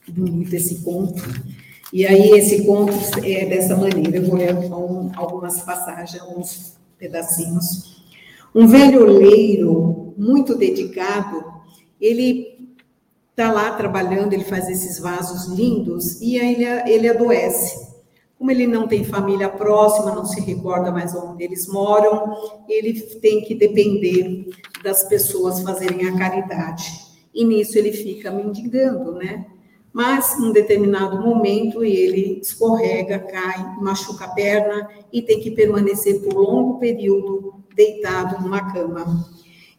bonito 0.08 0.56
esse 0.56 0.84
conto. 0.84 1.22
E 1.94 2.04
aí 2.04 2.32
esse 2.32 2.66
conto 2.66 2.94
é 3.24 3.46
dessa 3.46 3.78
maneira. 3.78 4.18
Eu 4.18 4.26
vou 4.26 4.38
ler 4.38 4.56
algumas 5.16 5.62
passagens, 5.62 6.20
alguns 6.20 6.74
pedacinhos. 6.98 8.02
Um 8.56 8.66
velho 8.66 9.04
oleiro 9.04 10.16
muito 10.18 10.56
dedicado, 10.56 11.44
ele 12.02 12.76
está 13.30 13.52
lá 13.52 13.76
trabalhando, 13.76 14.34
ele 14.34 14.46
faz 14.46 14.68
esses 14.68 14.98
vasos 14.98 15.56
lindos 15.56 16.20
e 16.22 16.40
aí 16.40 16.56
ele, 16.56 16.66
ele 16.92 17.08
adoece. 17.08 17.93
Como 18.44 18.52
ele 18.52 18.68
não 18.68 18.90
tem 18.90 19.06
família 19.06 19.48
próxima, 19.48 20.14
não 20.14 20.26
se 20.26 20.42
recorda 20.42 20.92
mais 20.92 21.16
onde 21.16 21.46
eles 21.46 21.66
moram, 21.66 22.36
ele 22.68 23.00
tem 23.22 23.40
que 23.40 23.56
depender 23.56 24.50
das 24.84 25.06
pessoas 25.08 25.62
fazerem 25.62 26.10
a 26.10 26.18
caridade. 26.18 26.84
E 27.34 27.46
nisso 27.46 27.78
ele 27.78 27.94
fica 27.94 28.30
mendigando, 28.30 29.14
né? 29.14 29.46
Mas, 29.94 30.38
num 30.38 30.52
determinado 30.52 31.22
momento, 31.22 31.86
ele 31.86 32.42
escorrega, 32.42 33.18
cai, 33.18 33.78
machuca 33.80 34.26
a 34.26 34.32
perna 34.32 34.90
e 35.14 35.22
tem 35.22 35.40
que 35.40 35.52
permanecer 35.52 36.20
por 36.20 36.34
longo 36.34 36.80
período 36.80 37.64
deitado 37.74 38.44
numa 38.44 38.74
cama. 38.74 39.26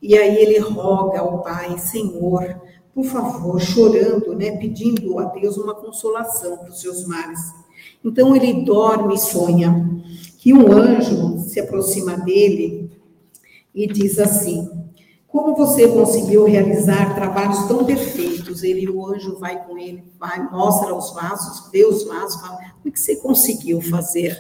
E 0.01 0.17
aí 0.17 0.39
ele 0.39 0.59
roga 0.59 1.21
ao 1.21 1.43
Pai, 1.43 1.77
Senhor, 1.77 2.63
por 2.95 3.05
favor, 3.05 3.61
chorando, 3.61 4.35
né, 4.35 4.57
pedindo 4.57 5.19
a 5.19 5.27
Deus 5.27 5.59
uma 5.59 5.75
consolação 5.75 6.57
para 6.57 6.71
os 6.71 6.81
seus 6.81 7.07
males. 7.07 7.64
Então 8.05 8.37
ele 8.37 8.65
dorme 8.65 9.15
e 9.15 9.19
sonha 9.19 10.03
que 10.39 10.53
um 10.53 10.71
anjo 10.71 11.39
se 11.39 11.59
aproxima 11.59 12.19
dele 12.19 12.91
e 13.75 13.87
diz 13.87 14.19
assim: 14.19 14.69
Como 15.27 15.57
você 15.57 15.89
conseguiu 15.89 16.45
realizar 16.45 17.15
trabalhos 17.15 17.67
tão 17.67 17.83
perfeitos? 17.87 18.63
Ele, 18.63 18.91
o 18.91 19.07
anjo 19.07 19.39
vai 19.39 19.65
com 19.65 19.79
ele, 19.79 20.05
vai, 20.21 20.47
mostra 20.51 20.95
os 20.95 21.15
vasos, 21.15 21.71
vê 21.73 21.87
os 21.87 22.05
vasos, 22.05 22.43
fala: 22.43 22.59
Como 22.83 22.93
que 22.93 23.01
você 23.01 23.17
conseguiu 23.17 23.81
fazer 23.81 24.39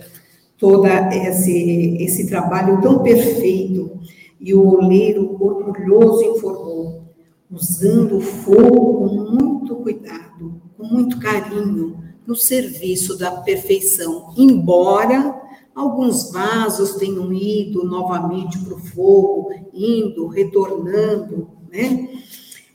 todo 0.58 0.86
esse, 0.86 1.96
esse 2.00 2.26
trabalho 2.26 2.82
tão 2.82 3.02
perfeito? 3.02 3.98
E 4.38 4.52
o 4.52 4.74
oleiro 4.74 5.42
orgulhoso 5.42 6.22
informou: 6.22 7.04
usando 7.50 8.20
fogo 8.20 9.08
com 9.08 9.32
muito 9.32 9.76
cuidado, 9.76 10.60
com 10.76 10.84
muito 10.84 11.18
carinho, 11.18 12.03
no 12.26 12.34
serviço 12.34 13.18
da 13.18 13.30
perfeição, 13.30 14.32
embora 14.36 15.40
alguns 15.74 16.30
vasos 16.30 16.94
tenham 16.94 17.32
ido 17.32 17.84
novamente 17.84 18.58
para 18.58 18.74
o 18.74 18.78
fogo, 18.78 19.50
indo, 19.72 20.26
retornando, 20.28 21.48
né? 21.70 22.08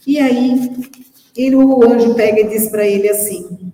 E 0.06 0.20
aí, 0.20 0.72
ele, 1.36 1.56
o 1.56 1.84
anjo 1.84 2.16
pega 2.16 2.42
e 2.42 2.50
diz 2.50 2.70
para 2.70 2.86
ele 2.86 3.08
assim: 3.10 3.72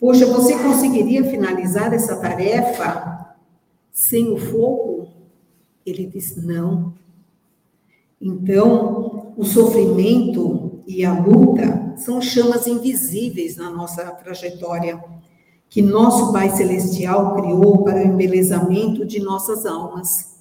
Poxa, 0.00 0.26
você 0.26 0.56
conseguiria 0.58 1.24
finalizar 1.24 1.92
essa 1.92 2.16
tarefa 2.16 3.36
sem 3.92 4.32
o 4.32 4.36
fogo? 4.36 5.08
Ele 5.84 6.06
diz: 6.06 6.36
Não. 6.36 6.94
Então, 8.20 9.34
o 9.36 9.44
sofrimento 9.44 10.82
e 10.86 11.04
a 11.04 11.18
luta 11.18 11.81
são 11.96 12.20
chamas 12.20 12.66
invisíveis 12.66 13.56
na 13.56 13.70
nossa 13.70 14.04
trajetória, 14.10 15.02
que 15.68 15.80
nosso 15.80 16.32
Pai 16.32 16.50
Celestial 16.50 17.34
criou 17.36 17.82
para 17.82 17.98
o 17.98 18.06
embelezamento 18.06 19.04
de 19.04 19.20
nossas 19.20 19.64
almas. 19.64 20.32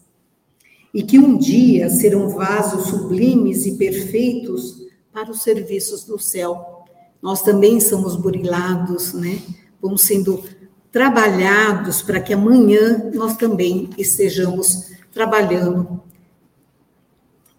E 0.93 1.03
que 1.03 1.17
um 1.17 1.37
dia 1.37 1.89
serão 1.89 2.29
vasos 2.29 2.87
sublimes 2.87 3.65
e 3.65 3.77
perfeitos 3.77 4.81
para 5.13 5.31
os 5.31 5.41
serviços 5.41 6.03
do 6.03 6.19
céu. 6.19 6.83
Nós 7.21 7.41
também 7.41 7.79
somos 7.79 8.15
burilados, 8.15 9.13
né? 9.13 9.41
Vamos 9.81 10.01
sendo 10.01 10.43
trabalhados 10.91 12.01
para 12.01 12.19
que 12.19 12.33
amanhã 12.33 13.09
nós 13.13 13.37
também 13.37 13.89
estejamos 13.97 14.91
trabalhando 15.13 16.01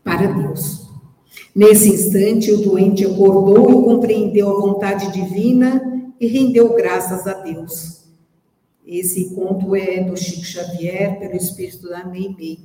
para 0.04 0.26
Deus. 0.26 0.81
Nesse 1.54 1.88
instante, 1.90 2.50
o 2.50 2.62
doente 2.62 3.04
acordou 3.04 3.70
e 3.70 3.84
compreendeu 3.84 4.48
a 4.48 4.60
vontade 4.60 5.12
divina 5.12 6.10
e 6.18 6.26
rendeu 6.26 6.74
graças 6.74 7.26
a 7.26 7.34
Deus. 7.34 8.04
Esse 8.86 9.34
conto 9.34 9.76
é 9.76 10.02
do 10.02 10.16
Chico 10.16 10.44
Xavier, 10.44 11.18
pelo 11.18 11.36
Espírito 11.36 11.88
da 11.88 12.04
Meimei. 12.04 12.60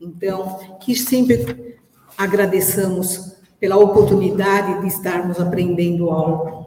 Então, 0.00 0.58
que 0.80 0.96
sempre 0.96 1.78
agradeçamos 2.16 3.36
pela 3.58 3.76
oportunidade 3.76 4.80
de 4.80 4.88
estarmos 4.88 5.38
aprendendo 5.38 6.10
algo. 6.10 6.59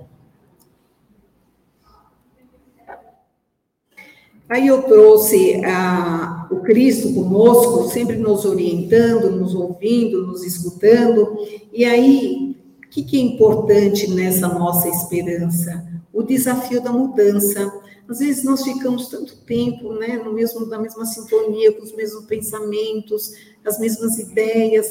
Aí 4.54 4.68
eu 4.68 4.84
trouxe 4.84 5.66
a, 5.66 6.48
o 6.52 6.58
Cristo 6.58 7.12
conosco, 7.12 7.89
sempre 7.89 8.18
nos 8.18 8.46
orientando, 8.46 9.32
nos 9.32 9.56
ouvindo, 9.56 10.28
nos 10.28 10.44
escutando. 10.44 11.36
E 11.74 11.84
aí, 11.84 12.56
o 12.86 12.88
que, 12.88 13.02
que 13.02 13.18
é 13.18 13.22
importante 13.22 14.08
nessa 14.12 14.48
nossa 14.48 14.88
esperança? 14.89 15.84
O 16.13 16.22
desafio 16.22 16.80
da 16.84 16.92
mudança. 16.92 17.74
Às 18.08 18.20
vezes 18.20 18.44
nós 18.44 18.63
ficamos 18.63 19.08
tanto 19.08 19.38
tempo, 19.38 19.92
né, 19.94 20.22
no 20.24 20.32
mesmo, 20.32 20.68
na 20.68 20.78
mesma 20.78 21.04
sintonia, 21.08 21.74
com 21.74 21.82
os 21.82 21.96
mesmos 21.96 22.26
pensamentos, 22.26 23.32
as 23.66 23.80
mesmas 23.80 24.20
ideias. 24.20 24.86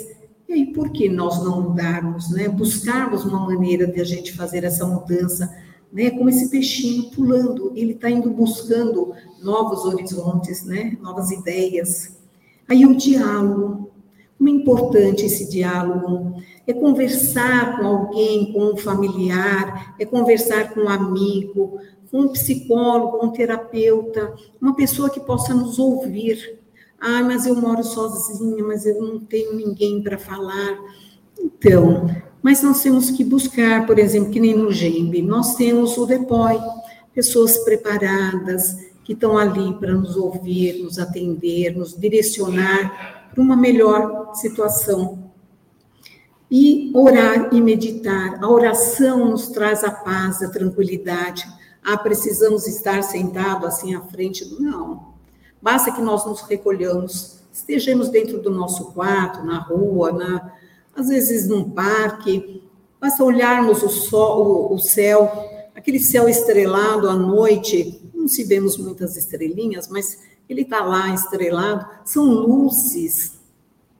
E 0.48 0.54
aí, 0.54 0.72
por 0.72 0.90
que 0.90 1.08
nós 1.08 1.40
não 1.40 1.62
mudarmos, 1.62 2.32
né? 2.32 2.48
Buscarmos 2.48 3.24
uma 3.24 3.46
maneira 3.46 3.86
de 3.86 4.00
a 4.00 4.04
gente 4.04 4.32
fazer 4.32 4.64
essa 4.64 4.84
mudança 4.84 5.48
né? 5.92 6.10
Como 6.10 6.30
esse 6.30 6.48
peixinho 6.48 7.10
pulando, 7.10 7.72
ele 7.76 7.92
está 7.92 8.10
indo 8.10 8.30
buscando 8.30 9.12
novos 9.42 9.84
horizontes, 9.84 10.64
né? 10.64 10.96
Novas 11.02 11.30
ideias. 11.30 12.16
Aí 12.68 12.86
o 12.86 12.96
diálogo, 12.96 13.90
como 14.38 14.48
é 14.48 14.52
importante 14.52 15.26
esse 15.26 15.50
diálogo? 15.50 16.42
É 16.66 16.72
conversar 16.72 17.78
com 17.78 17.86
alguém, 17.86 18.52
com 18.52 18.72
um 18.72 18.76
familiar, 18.76 19.94
é 19.98 20.06
conversar 20.06 20.72
com 20.72 20.80
um 20.80 20.88
amigo, 20.88 21.78
com 22.10 22.20
um 22.20 22.28
psicólogo, 22.28 23.18
com 23.18 23.26
um 23.26 23.32
terapeuta, 23.32 24.34
uma 24.60 24.74
pessoa 24.74 25.10
que 25.10 25.20
possa 25.20 25.54
nos 25.54 25.78
ouvir. 25.78 26.60
Ah, 26.98 27.22
mas 27.22 27.46
eu 27.46 27.56
moro 27.56 27.82
sozinha, 27.82 28.62
mas 28.64 28.86
eu 28.86 29.00
não 29.02 29.18
tenho 29.20 29.54
ninguém 29.54 30.02
para 30.02 30.16
falar. 30.16 30.78
Então, 31.38 32.06
mas 32.42 32.62
nós 32.62 32.82
temos 32.82 33.10
que 33.10 33.22
buscar, 33.22 33.86
por 33.86 33.98
exemplo, 33.98 34.30
que 34.30 34.40
nem 34.40 34.54
no 34.54 34.72
GEMB, 34.72 35.22
nós 35.22 35.54
temos 35.54 35.96
o 35.96 36.04
DEPOI, 36.04 36.58
pessoas 37.14 37.58
preparadas, 37.58 38.76
que 39.04 39.12
estão 39.12 39.36
ali 39.38 39.74
para 39.74 39.94
nos 39.94 40.16
ouvir, 40.16 40.82
nos 40.82 40.98
atender, 40.98 41.76
nos 41.76 41.98
direcionar 41.98 43.30
para 43.32 43.42
uma 43.42 43.56
melhor 43.56 44.34
situação. 44.34 45.30
E 46.50 46.92
orar 46.94 47.48
e 47.52 47.60
meditar. 47.60 48.38
A 48.42 48.48
oração 48.48 49.30
nos 49.30 49.48
traz 49.48 49.82
a 49.82 49.90
paz, 49.90 50.42
a 50.42 50.50
tranquilidade. 50.50 51.46
Ah, 51.82 51.96
precisamos 51.96 52.66
estar 52.66 53.02
sentados 53.02 53.66
assim 53.66 53.94
à 53.94 54.02
frente. 54.02 54.44
Não. 54.60 55.12
Basta 55.60 55.90
que 55.90 56.02
nós 56.02 56.26
nos 56.26 56.42
recolhamos, 56.42 57.40
estejamos 57.52 58.10
dentro 58.10 58.40
do 58.40 58.50
nosso 58.50 58.92
quarto, 58.92 59.44
na 59.44 59.60
rua, 59.60 60.12
na, 60.12 60.52
às 60.94 61.08
vezes 61.08 61.48
num 61.48 61.70
parque, 61.70 62.62
basta 63.00 63.24
olharmos 63.24 63.82
o, 63.82 63.88
sol, 63.88 64.70
o, 64.70 64.74
o 64.74 64.78
céu, 64.78 65.30
aquele 65.74 65.98
céu 65.98 66.28
estrelado 66.28 67.08
à 67.08 67.14
noite, 67.14 68.00
não 68.14 68.28
se 68.28 68.44
vemos 68.44 68.76
muitas 68.76 69.16
estrelinhas, 69.16 69.88
mas 69.88 70.18
ele 70.48 70.62
está 70.62 70.84
lá 70.84 71.12
estrelado, 71.14 71.86
são 72.04 72.24
luzes 72.24 73.40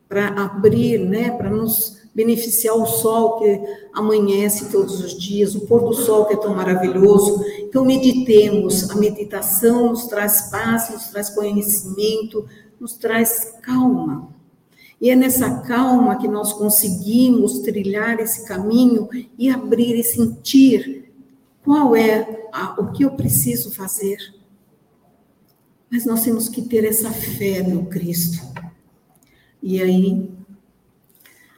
para 0.09 0.29
abrir, 0.29 0.99
né, 0.99 1.31
para 1.31 1.51
nos 1.51 2.03
beneficiar 2.15 2.77
o 2.77 2.85
sol 2.85 3.39
que 3.39 3.61
amanhece 3.95 4.71
todos 4.71 5.03
os 5.03 5.19
dias, 5.19 5.55
o 5.55 5.67
pôr 5.67 5.81
do 5.81 5.95
sol 5.95 6.27
que 6.27 6.35
é 6.35 6.37
tão 6.37 6.55
maravilhoso. 6.55 7.43
Então, 7.61 7.85
meditemos. 7.85 8.91
A 8.91 8.97
meditação 8.97 9.89
nos 9.89 10.07
traz 10.07 10.51
paz, 10.51 10.91
nos 10.91 11.09
traz 11.09 11.31
conhecimento, 11.31 12.47
nos 12.79 12.97
traz 12.99 13.55
calma. 13.63 14.29
E 15.03 15.11
é 15.11 15.17
nessa 15.17 15.63
calma 15.63 16.17
que 16.17 16.29
nós 16.29 16.53
conseguimos 16.53 17.59
trilhar 17.59 18.21
esse 18.21 18.47
caminho 18.47 19.09
e 19.37 19.51
abrir 19.51 19.99
e 19.99 20.05
sentir 20.05 21.13
qual 21.65 21.97
é 21.97 22.47
a, 22.53 22.81
o 22.81 22.93
que 22.93 23.05
eu 23.05 23.11
preciso 23.11 23.73
fazer. 23.73 24.19
Mas 25.91 26.07
nós 26.07 26.23
temos 26.23 26.49
que 26.49 26.63
ter 26.63 26.85
essa 26.85 27.11
fé 27.11 27.65
no 27.65 27.87
Cristo. 27.87 28.47
E 29.61 29.83
aí, 29.83 30.31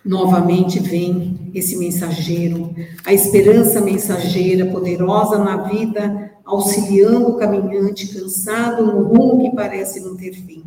novamente 0.02 0.80
vem 0.80 1.50
esse 1.52 1.76
mensageiro, 1.76 2.74
a 3.04 3.12
esperança 3.12 3.78
mensageira, 3.78 4.72
poderosa 4.72 5.36
na 5.36 5.64
vida, 5.64 6.32
auxiliando 6.46 7.28
o 7.28 7.36
caminhante 7.36 8.08
cansado 8.08 8.86
no 8.86 9.02
rumo 9.02 9.42
que 9.42 9.54
parece 9.54 10.00
não 10.00 10.16
ter 10.16 10.32
fim. 10.32 10.64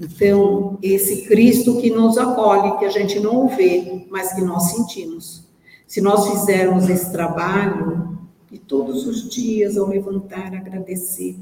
Então, 0.00 0.78
esse 0.82 1.26
Cristo 1.26 1.78
que 1.78 1.90
nos 1.90 2.16
acolhe, 2.16 2.78
que 2.78 2.86
a 2.86 2.90
gente 2.90 3.20
não 3.20 3.46
vê, 3.48 4.06
mas 4.08 4.32
que 4.32 4.40
nós 4.40 4.70
sentimos. 4.70 5.44
Se 5.86 6.00
nós 6.00 6.26
fizermos 6.26 6.88
esse 6.88 7.12
trabalho, 7.12 8.18
e 8.50 8.58
todos 8.58 9.06
os 9.06 9.28
dias 9.28 9.76
ao 9.76 9.88
levantar, 9.88 10.54
agradecer, 10.54 11.36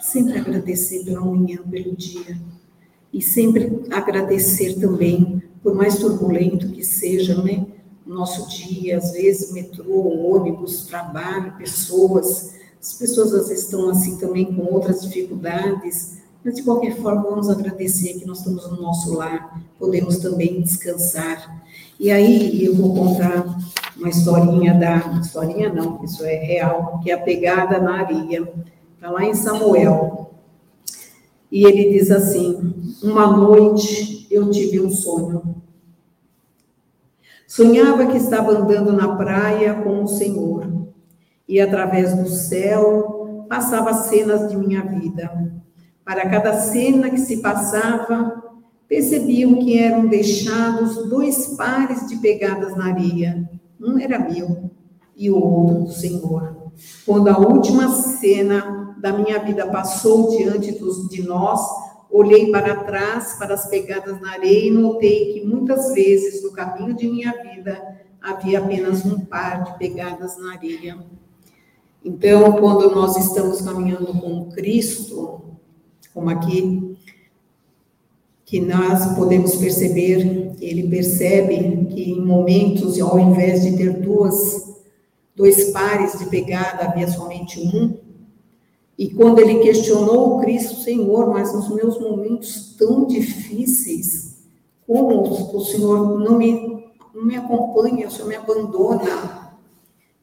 sempre 0.00 0.38
agradecer 0.38 1.04
pela 1.04 1.20
manhã, 1.20 1.58
pelo 1.70 1.94
dia, 1.94 2.40
e 3.12 3.20
sempre 3.20 3.82
agradecer 3.90 4.80
também, 4.80 5.42
por 5.62 5.74
mais 5.74 5.98
turbulento 5.98 6.70
que 6.70 6.82
seja, 6.82 7.40
né? 7.42 7.66
Nosso 8.06 8.48
dia, 8.48 8.96
às 8.96 9.12
vezes, 9.12 9.52
metrô, 9.52 10.08
ônibus, 10.34 10.86
trabalho, 10.86 11.56
pessoas, 11.58 12.54
as 12.80 12.94
pessoas 12.94 13.34
às 13.34 13.48
vezes 13.48 13.64
estão 13.64 13.90
assim 13.90 14.16
também 14.16 14.54
com 14.54 14.62
outras 14.62 15.02
dificuldades, 15.02 16.19
mas, 16.44 16.54
de 16.54 16.62
qualquer 16.62 16.96
forma, 16.96 17.22
vamos 17.22 17.50
agradecer 17.50 18.18
que 18.18 18.26
nós 18.26 18.38
estamos 18.38 18.70
no 18.70 18.80
nosso 18.80 19.14
lar, 19.14 19.60
podemos 19.78 20.18
também 20.18 20.60
descansar. 20.62 21.62
E 21.98 22.10
aí, 22.10 22.64
eu 22.64 22.74
vou 22.74 22.94
contar 22.94 23.44
uma 23.96 24.08
historinha 24.08 24.74
da. 24.74 25.20
Historinha 25.20 25.72
não, 25.72 26.02
isso 26.02 26.24
é 26.24 26.36
real, 26.36 27.00
que 27.02 27.10
é 27.10 27.14
a 27.14 27.20
pegada 27.20 27.78
na 27.78 28.00
areia. 28.00 28.50
Está 28.94 29.10
lá 29.10 29.24
em 29.24 29.34
Samuel. 29.34 30.30
E 31.52 31.64
ele 31.64 31.90
diz 31.90 32.10
assim: 32.10 32.74
Uma 33.02 33.26
noite 33.26 34.26
eu 34.30 34.50
tive 34.50 34.80
um 34.80 34.90
sonho. 34.90 35.56
Sonhava 37.46 38.06
que 38.06 38.16
estava 38.16 38.52
andando 38.52 38.92
na 38.92 39.16
praia 39.16 39.74
com 39.74 40.04
o 40.04 40.08
Senhor 40.08 40.70
e 41.48 41.60
através 41.60 42.14
do 42.14 42.28
céu 42.28 43.44
passava 43.48 43.92
cenas 43.92 44.48
de 44.48 44.56
minha 44.56 44.82
vida. 44.82 45.52
Para 46.04 46.28
cada 46.28 46.54
cena 46.60 47.10
que 47.10 47.18
se 47.18 47.38
passava, 47.38 48.42
percebiam 48.88 49.56
que 49.56 49.78
eram 49.78 50.08
deixados 50.08 51.08
dois 51.08 51.54
pares 51.56 52.08
de 52.08 52.16
pegadas 52.16 52.76
na 52.76 52.86
areia. 52.86 53.48
Um 53.80 53.98
era 53.98 54.18
meu 54.18 54.70
e 55.16 55.30
o 55.30 55.36
outro 55.36 55.84
do 55.84 55.92
Senhor. 55.92 56.56
Quando 57.06 57.28
a 57.28 57.38
última 57.38 57.88
cena 57.90 58.96
da 59.00 59.12
minha 59.12 59.38
vida 59.38 59.66
passou 59.66 60.36
diante 60.36 60.72
dos, 60.72 61.08
de 61.08 61.22
nós, 61.22 61.60
olhei 62.10 62.50
para 62.50 62.84
trás, 62.84 63.34
para 63.38 63.54
as 63.54 63.66
pegadas 63.66 64.20
na 64.20 64.32
areia 64.32 64.66
e 64.66 64.70
notei 64.70 65.34
que 65.34 65.46
muitas 65.46 65.92
vezes 65.94 66.42
no 66.42 66.52
caminho 66.52 66.94
de 66.94 67.06
minha 67.06 67.32
vida 67.42 67.80
havia 68.20 68.58
apenas 68.58 69.04
um 69.04 69.20
par 69.20 69.64
de 69.64 69.78
pegadas 69.78 70.36
na 70.36 70.52
areia. 70.54 70.98
Então, 72.04 72.52
quando 72.52 72.94
nós 72.94 73.16
estamos 73.16 73.60
caminhando 73.60 74.06
com 74.06 74.50
Cristo, 74.50 75.49
como 76.20 76.28
aqui 76.28 76.98
que 78.44 78.60
nós 78.60 79.14
podemos 79.16 79.56
perceber, 79.56 80.54
ele 80.60 80.86
percebe 80.88 81.86
que 81.86 82.10
em 82.10 82.20
momentos, 82.20 83.00
ao 83.00 83.18
invés 83.18 83.62
de 83.62 83.74
ter 83.74 84.00
duas, 84.00 84.82
dois 85.34 85.70
pares 85.70 86.18
de 86.18 86.26
pegada, 86.26 86.84
havia 86.84 87.08
somente 87.08 87.58
um. 87.58 87.96
E 88.98 89.08
quando 89.08 89.38
ele 89.38 89.60
questionou 89.60 90.36
o 90.36 90.40
Cristo, 90.40 90.82
Senhor, 90.82 91.30
mas 91.30 91.54
nos 91.54 91.70
meus 91.70 91.98
momentos 91.98 92.74
tão 92.76 93.06
difíceis, 93.06 94.42
como 94.86 95.22
o 95.22 95.64
Senhor 95.64 96.18
não 96.18 96.36
me, 96.36 96.84
não 97.14 97.24
me 97.24 97.36
acompanha, 97.36 98.08
o 98.08 98.10
Senhor 98.10 98.28
me 98.28 98.34
abandona? 98.34 99.56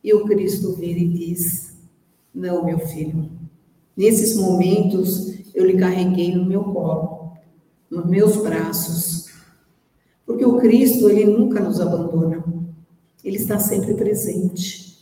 E 0.03 0.13
o 0.13 0.25
Cristo 0.25 0.73
vira 0.73 0.99
e 0.99 1.07
diz: 1.07 1.73
Não, 2.36 2.63
meu 2.63 2.77
filho, 2.77 3.31
nesses 3.95 4.36
momentos 4.36 5.38
eu 5.58 5.65
lhe 5.65 5.78
carreguei 5.78 6.36
no 6.36 6.46
meu 6.46 6.63
colo 6.63 7.17
nos 7.89 8.06
meus 8.06 8.38
braços. 8.38 9.26
Porque 10.26 10.46
o 10.46 10.58
Cristo, 10.58 11.10
ele 11.10 11.26
nunca 11.26 11.60
nos 11.60 11.80
abandona. 11.80 12.43
Ele 13.24 13.38
está 13.38 13.58
sempre 13.58 13.93
presente. 13.93 14.98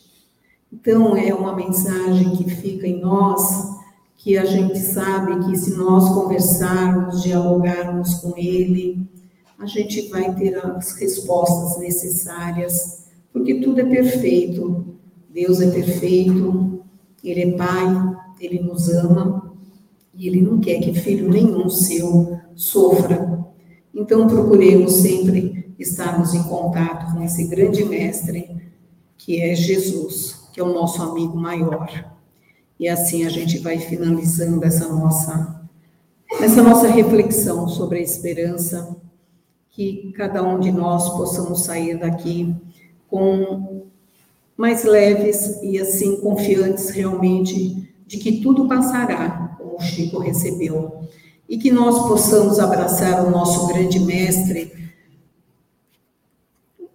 Então, 0.72 1.16
é 1.16 1.34
uma 1.34 1.56
mensagem 1.56 2.36
que 2.36 2.50
fica 2.50 2.88
em 2.88 3.00
nós, 3.00 3.76
que 4.18 4.38
a 4.38 4.46
gente 4.46 4.80
sabe 4.80 5.46
que 5.46 5.58
se 5.58 5.76
nós 5.76 6.10
conversarmos, 6.14 7.24
dialogarmos 7.24 8.16
com 8.16 8.34
Ele, 8.38 9.08
a 9.58 9.66
gente 9.66 10.10
vai 10.10 10.34
ter 10.36 10.56
as 10.58 10.94
respostas 10.94 11.80
necessárias, 11.80 13.08
porque 13.32 13.62
tudo 13.62 13.82
é 13.82 13.86
perfeito. 13.86 14.86
Deus 15.30 15.60
é 15.60 15.70
perfeito, 15.70 16.82
Ele 17.24 17.42
é 17.42 17.52
Pai, 17.58 18.16
Ele 18.40 18.62
nos 18.62 18.90
ama, 18.90 19.45
e 20.16 20.28
Ele 20.28 20.42
não 20.42 20.60
quer 20.60 20.80
que 20.80 20.94
filho 20.94 21.30
nenhum 21.30 21.70
seu 21.70 22.40
sofra. 22.56 23.46
Então, 23.94 24.28
procuremos 24.28 24.94
sempre 24.94 25.74
estarmos 25.78 26.34
em 26.34 26.44
contato 26.44 27.14
com 27.14 27.22
esse 27.22 27.46
grande 27.46 27.84
mestre, 27.84 28.56
que 29.18 29.42
é 29.42 29.56
Jesus, 29.56 30.50
que 30.54 30.60
é 30.60 30.64
o 30.64 30.74
nosso 30.74 31.02
amigo 31.02 31.38
maior. 31.38 32.14
E 32.80 32.88
assim 32.88 33.26
a 33.26 33.30
gente 33.30 33.60
vai 33.60 33.78
finalizando 33.78 34.64
essa 34.66 34.88
nossa 34.90 35.56
essa 36.42 36.62
nossa 36.62 36.88
reflexão 36.88 37.68
sobre 37.68 38.00
a 38.00 38.02
esperança, 38.02 38.98
que 39.70 40.12
cada 40.16 40.44
um 40.44 40.60
de 40.60 40.72
nós 40.72 41.10
possamos 41.16 41.64
sair 41.64 41.98
daqui 41.98 42.54
com 43.08 43.86
mais 44.58 44.84
leves 44.84 45.60
e 45.62 45.80
assim 45.80 46.20
confiantes 46.22 46.90
realmente 46.90 47.94
de 48.08 48.18
que 48.18 48.42
tudo 48.42 48.68
passará, 48.68 49.58
como 49.76 49.78
o 49.78 49.82
Chico 49.82 50.20
recebeu 50.20 51.02
e 51.48 51.58
que 51.58 51.72
nós 51.72 52.08
possamos 52.08 52.60
abraçar 52.60 53.26
o 53.26 53.30
nosso 53.30 53.68
grande 53.68 54.00
mestre. 54.00 54.74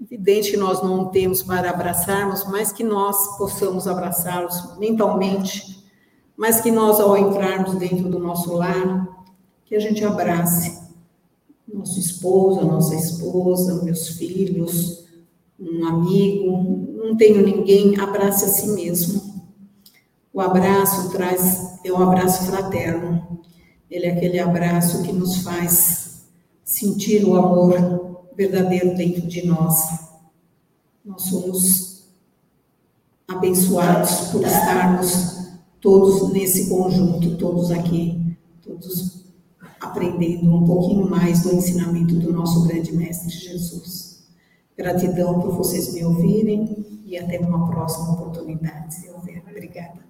Evidente 0.00 0.50
que 0.50 0.56
nós 0.56 0.82
não 0.82 1.06
temos 1.06 1.42
para 1.42 1.70
abraçarmos, 1.70 2.44
mas 2.48 2.72
que 2.72 2.82
nós 2.82 3.38
possamos 3.38 3.86
abraçá-los 3.86 4.76
mentalmente, 4.78 5.84
mas 6.36 6.60
que 6.60 6.70
nós, 6.70 6.98
ao 6.98 7.16
entrarmos 7.16 7.74
dentro 7.74 8.08
do 8.08 8.18
nosso 8.18 8.52
lar, 8.54 9.08
que 9.66 9.76
a 9.76 9.80
gente 9.80 10.04
abrace 10.04 10.80
nosso 11.72 12.00
esposo, 12.00 12.60
a 12.60 12.64
nossa 12.64 12.96
esposa, 12.96 13.84
meus 13.84 14.08
filhos, 14.08 15.04
um 15.60 15.86
amigo, 15.86 16.96
não 16.96 17.16
tenho 17.16 17.46
ninguém, 17.46 18.00
abrace 18.00 18.44
a 18.44 18.48
si 18.48 18.68
mesmo. 18.70 19.29
O 20.32 20.40
abraço 20.40 21.10
traz, 21.10 21.78
é 21.84 21.92
um 21.92 22.02
abraço 22.02 22.44
fraterno. 22.46 23.40
Ele 23.90 24.06
é 24.06 24.12
aquele 24.12 24.38
abraço 24.38 25.02
que 25.02 25.12
nos 25.12 25.38
faz 25.38 26.24
sentir 26.64 27.24
o 27.24 27.34
amor 27.34 28.26
verdadeiro 28.36 28.96
dentro 28.96 29.22
de 29.22 29.44
nós. 29.46 30.08
Nós 31.04 31.22
somos 31.22 32.04
abençoados 33.26 34.28
por 34.30 34.42
estarmos 34.44 35.48
todos 35.80 36.32
nesse 36.32 36.68
conjunto, 36.68 37.36
todos 37.36 37.70
aqui, 37.70 38.36
todos 38.62 39.24
aprendendo 39.80 40.54
um 40.54 40.64
pouquinho 40.64 41.08
mais 41.08 41.42
do 41.42 41.54
ensinamento 41.54 42.14
do 42.14 42.32
nosso 42.32 42.62
grande 42.66 42.92
Mestre 42.92 43.30
Jesus. 43.30 44.28
Gratidão 44.76 45.40
por 45.40 45.56
vocês 45.56 45.92
me 45.92 46.04
ouvirem 46.04 47.02
e 47.04 47.18
até 47.18 47.38
uma 47.40 47.68
próxima 47.68 48.12
oportunidade, 48.12 48.94
se 48.94 49.10
houver. 49.10 49.42
Obrigada. 49.48 50.09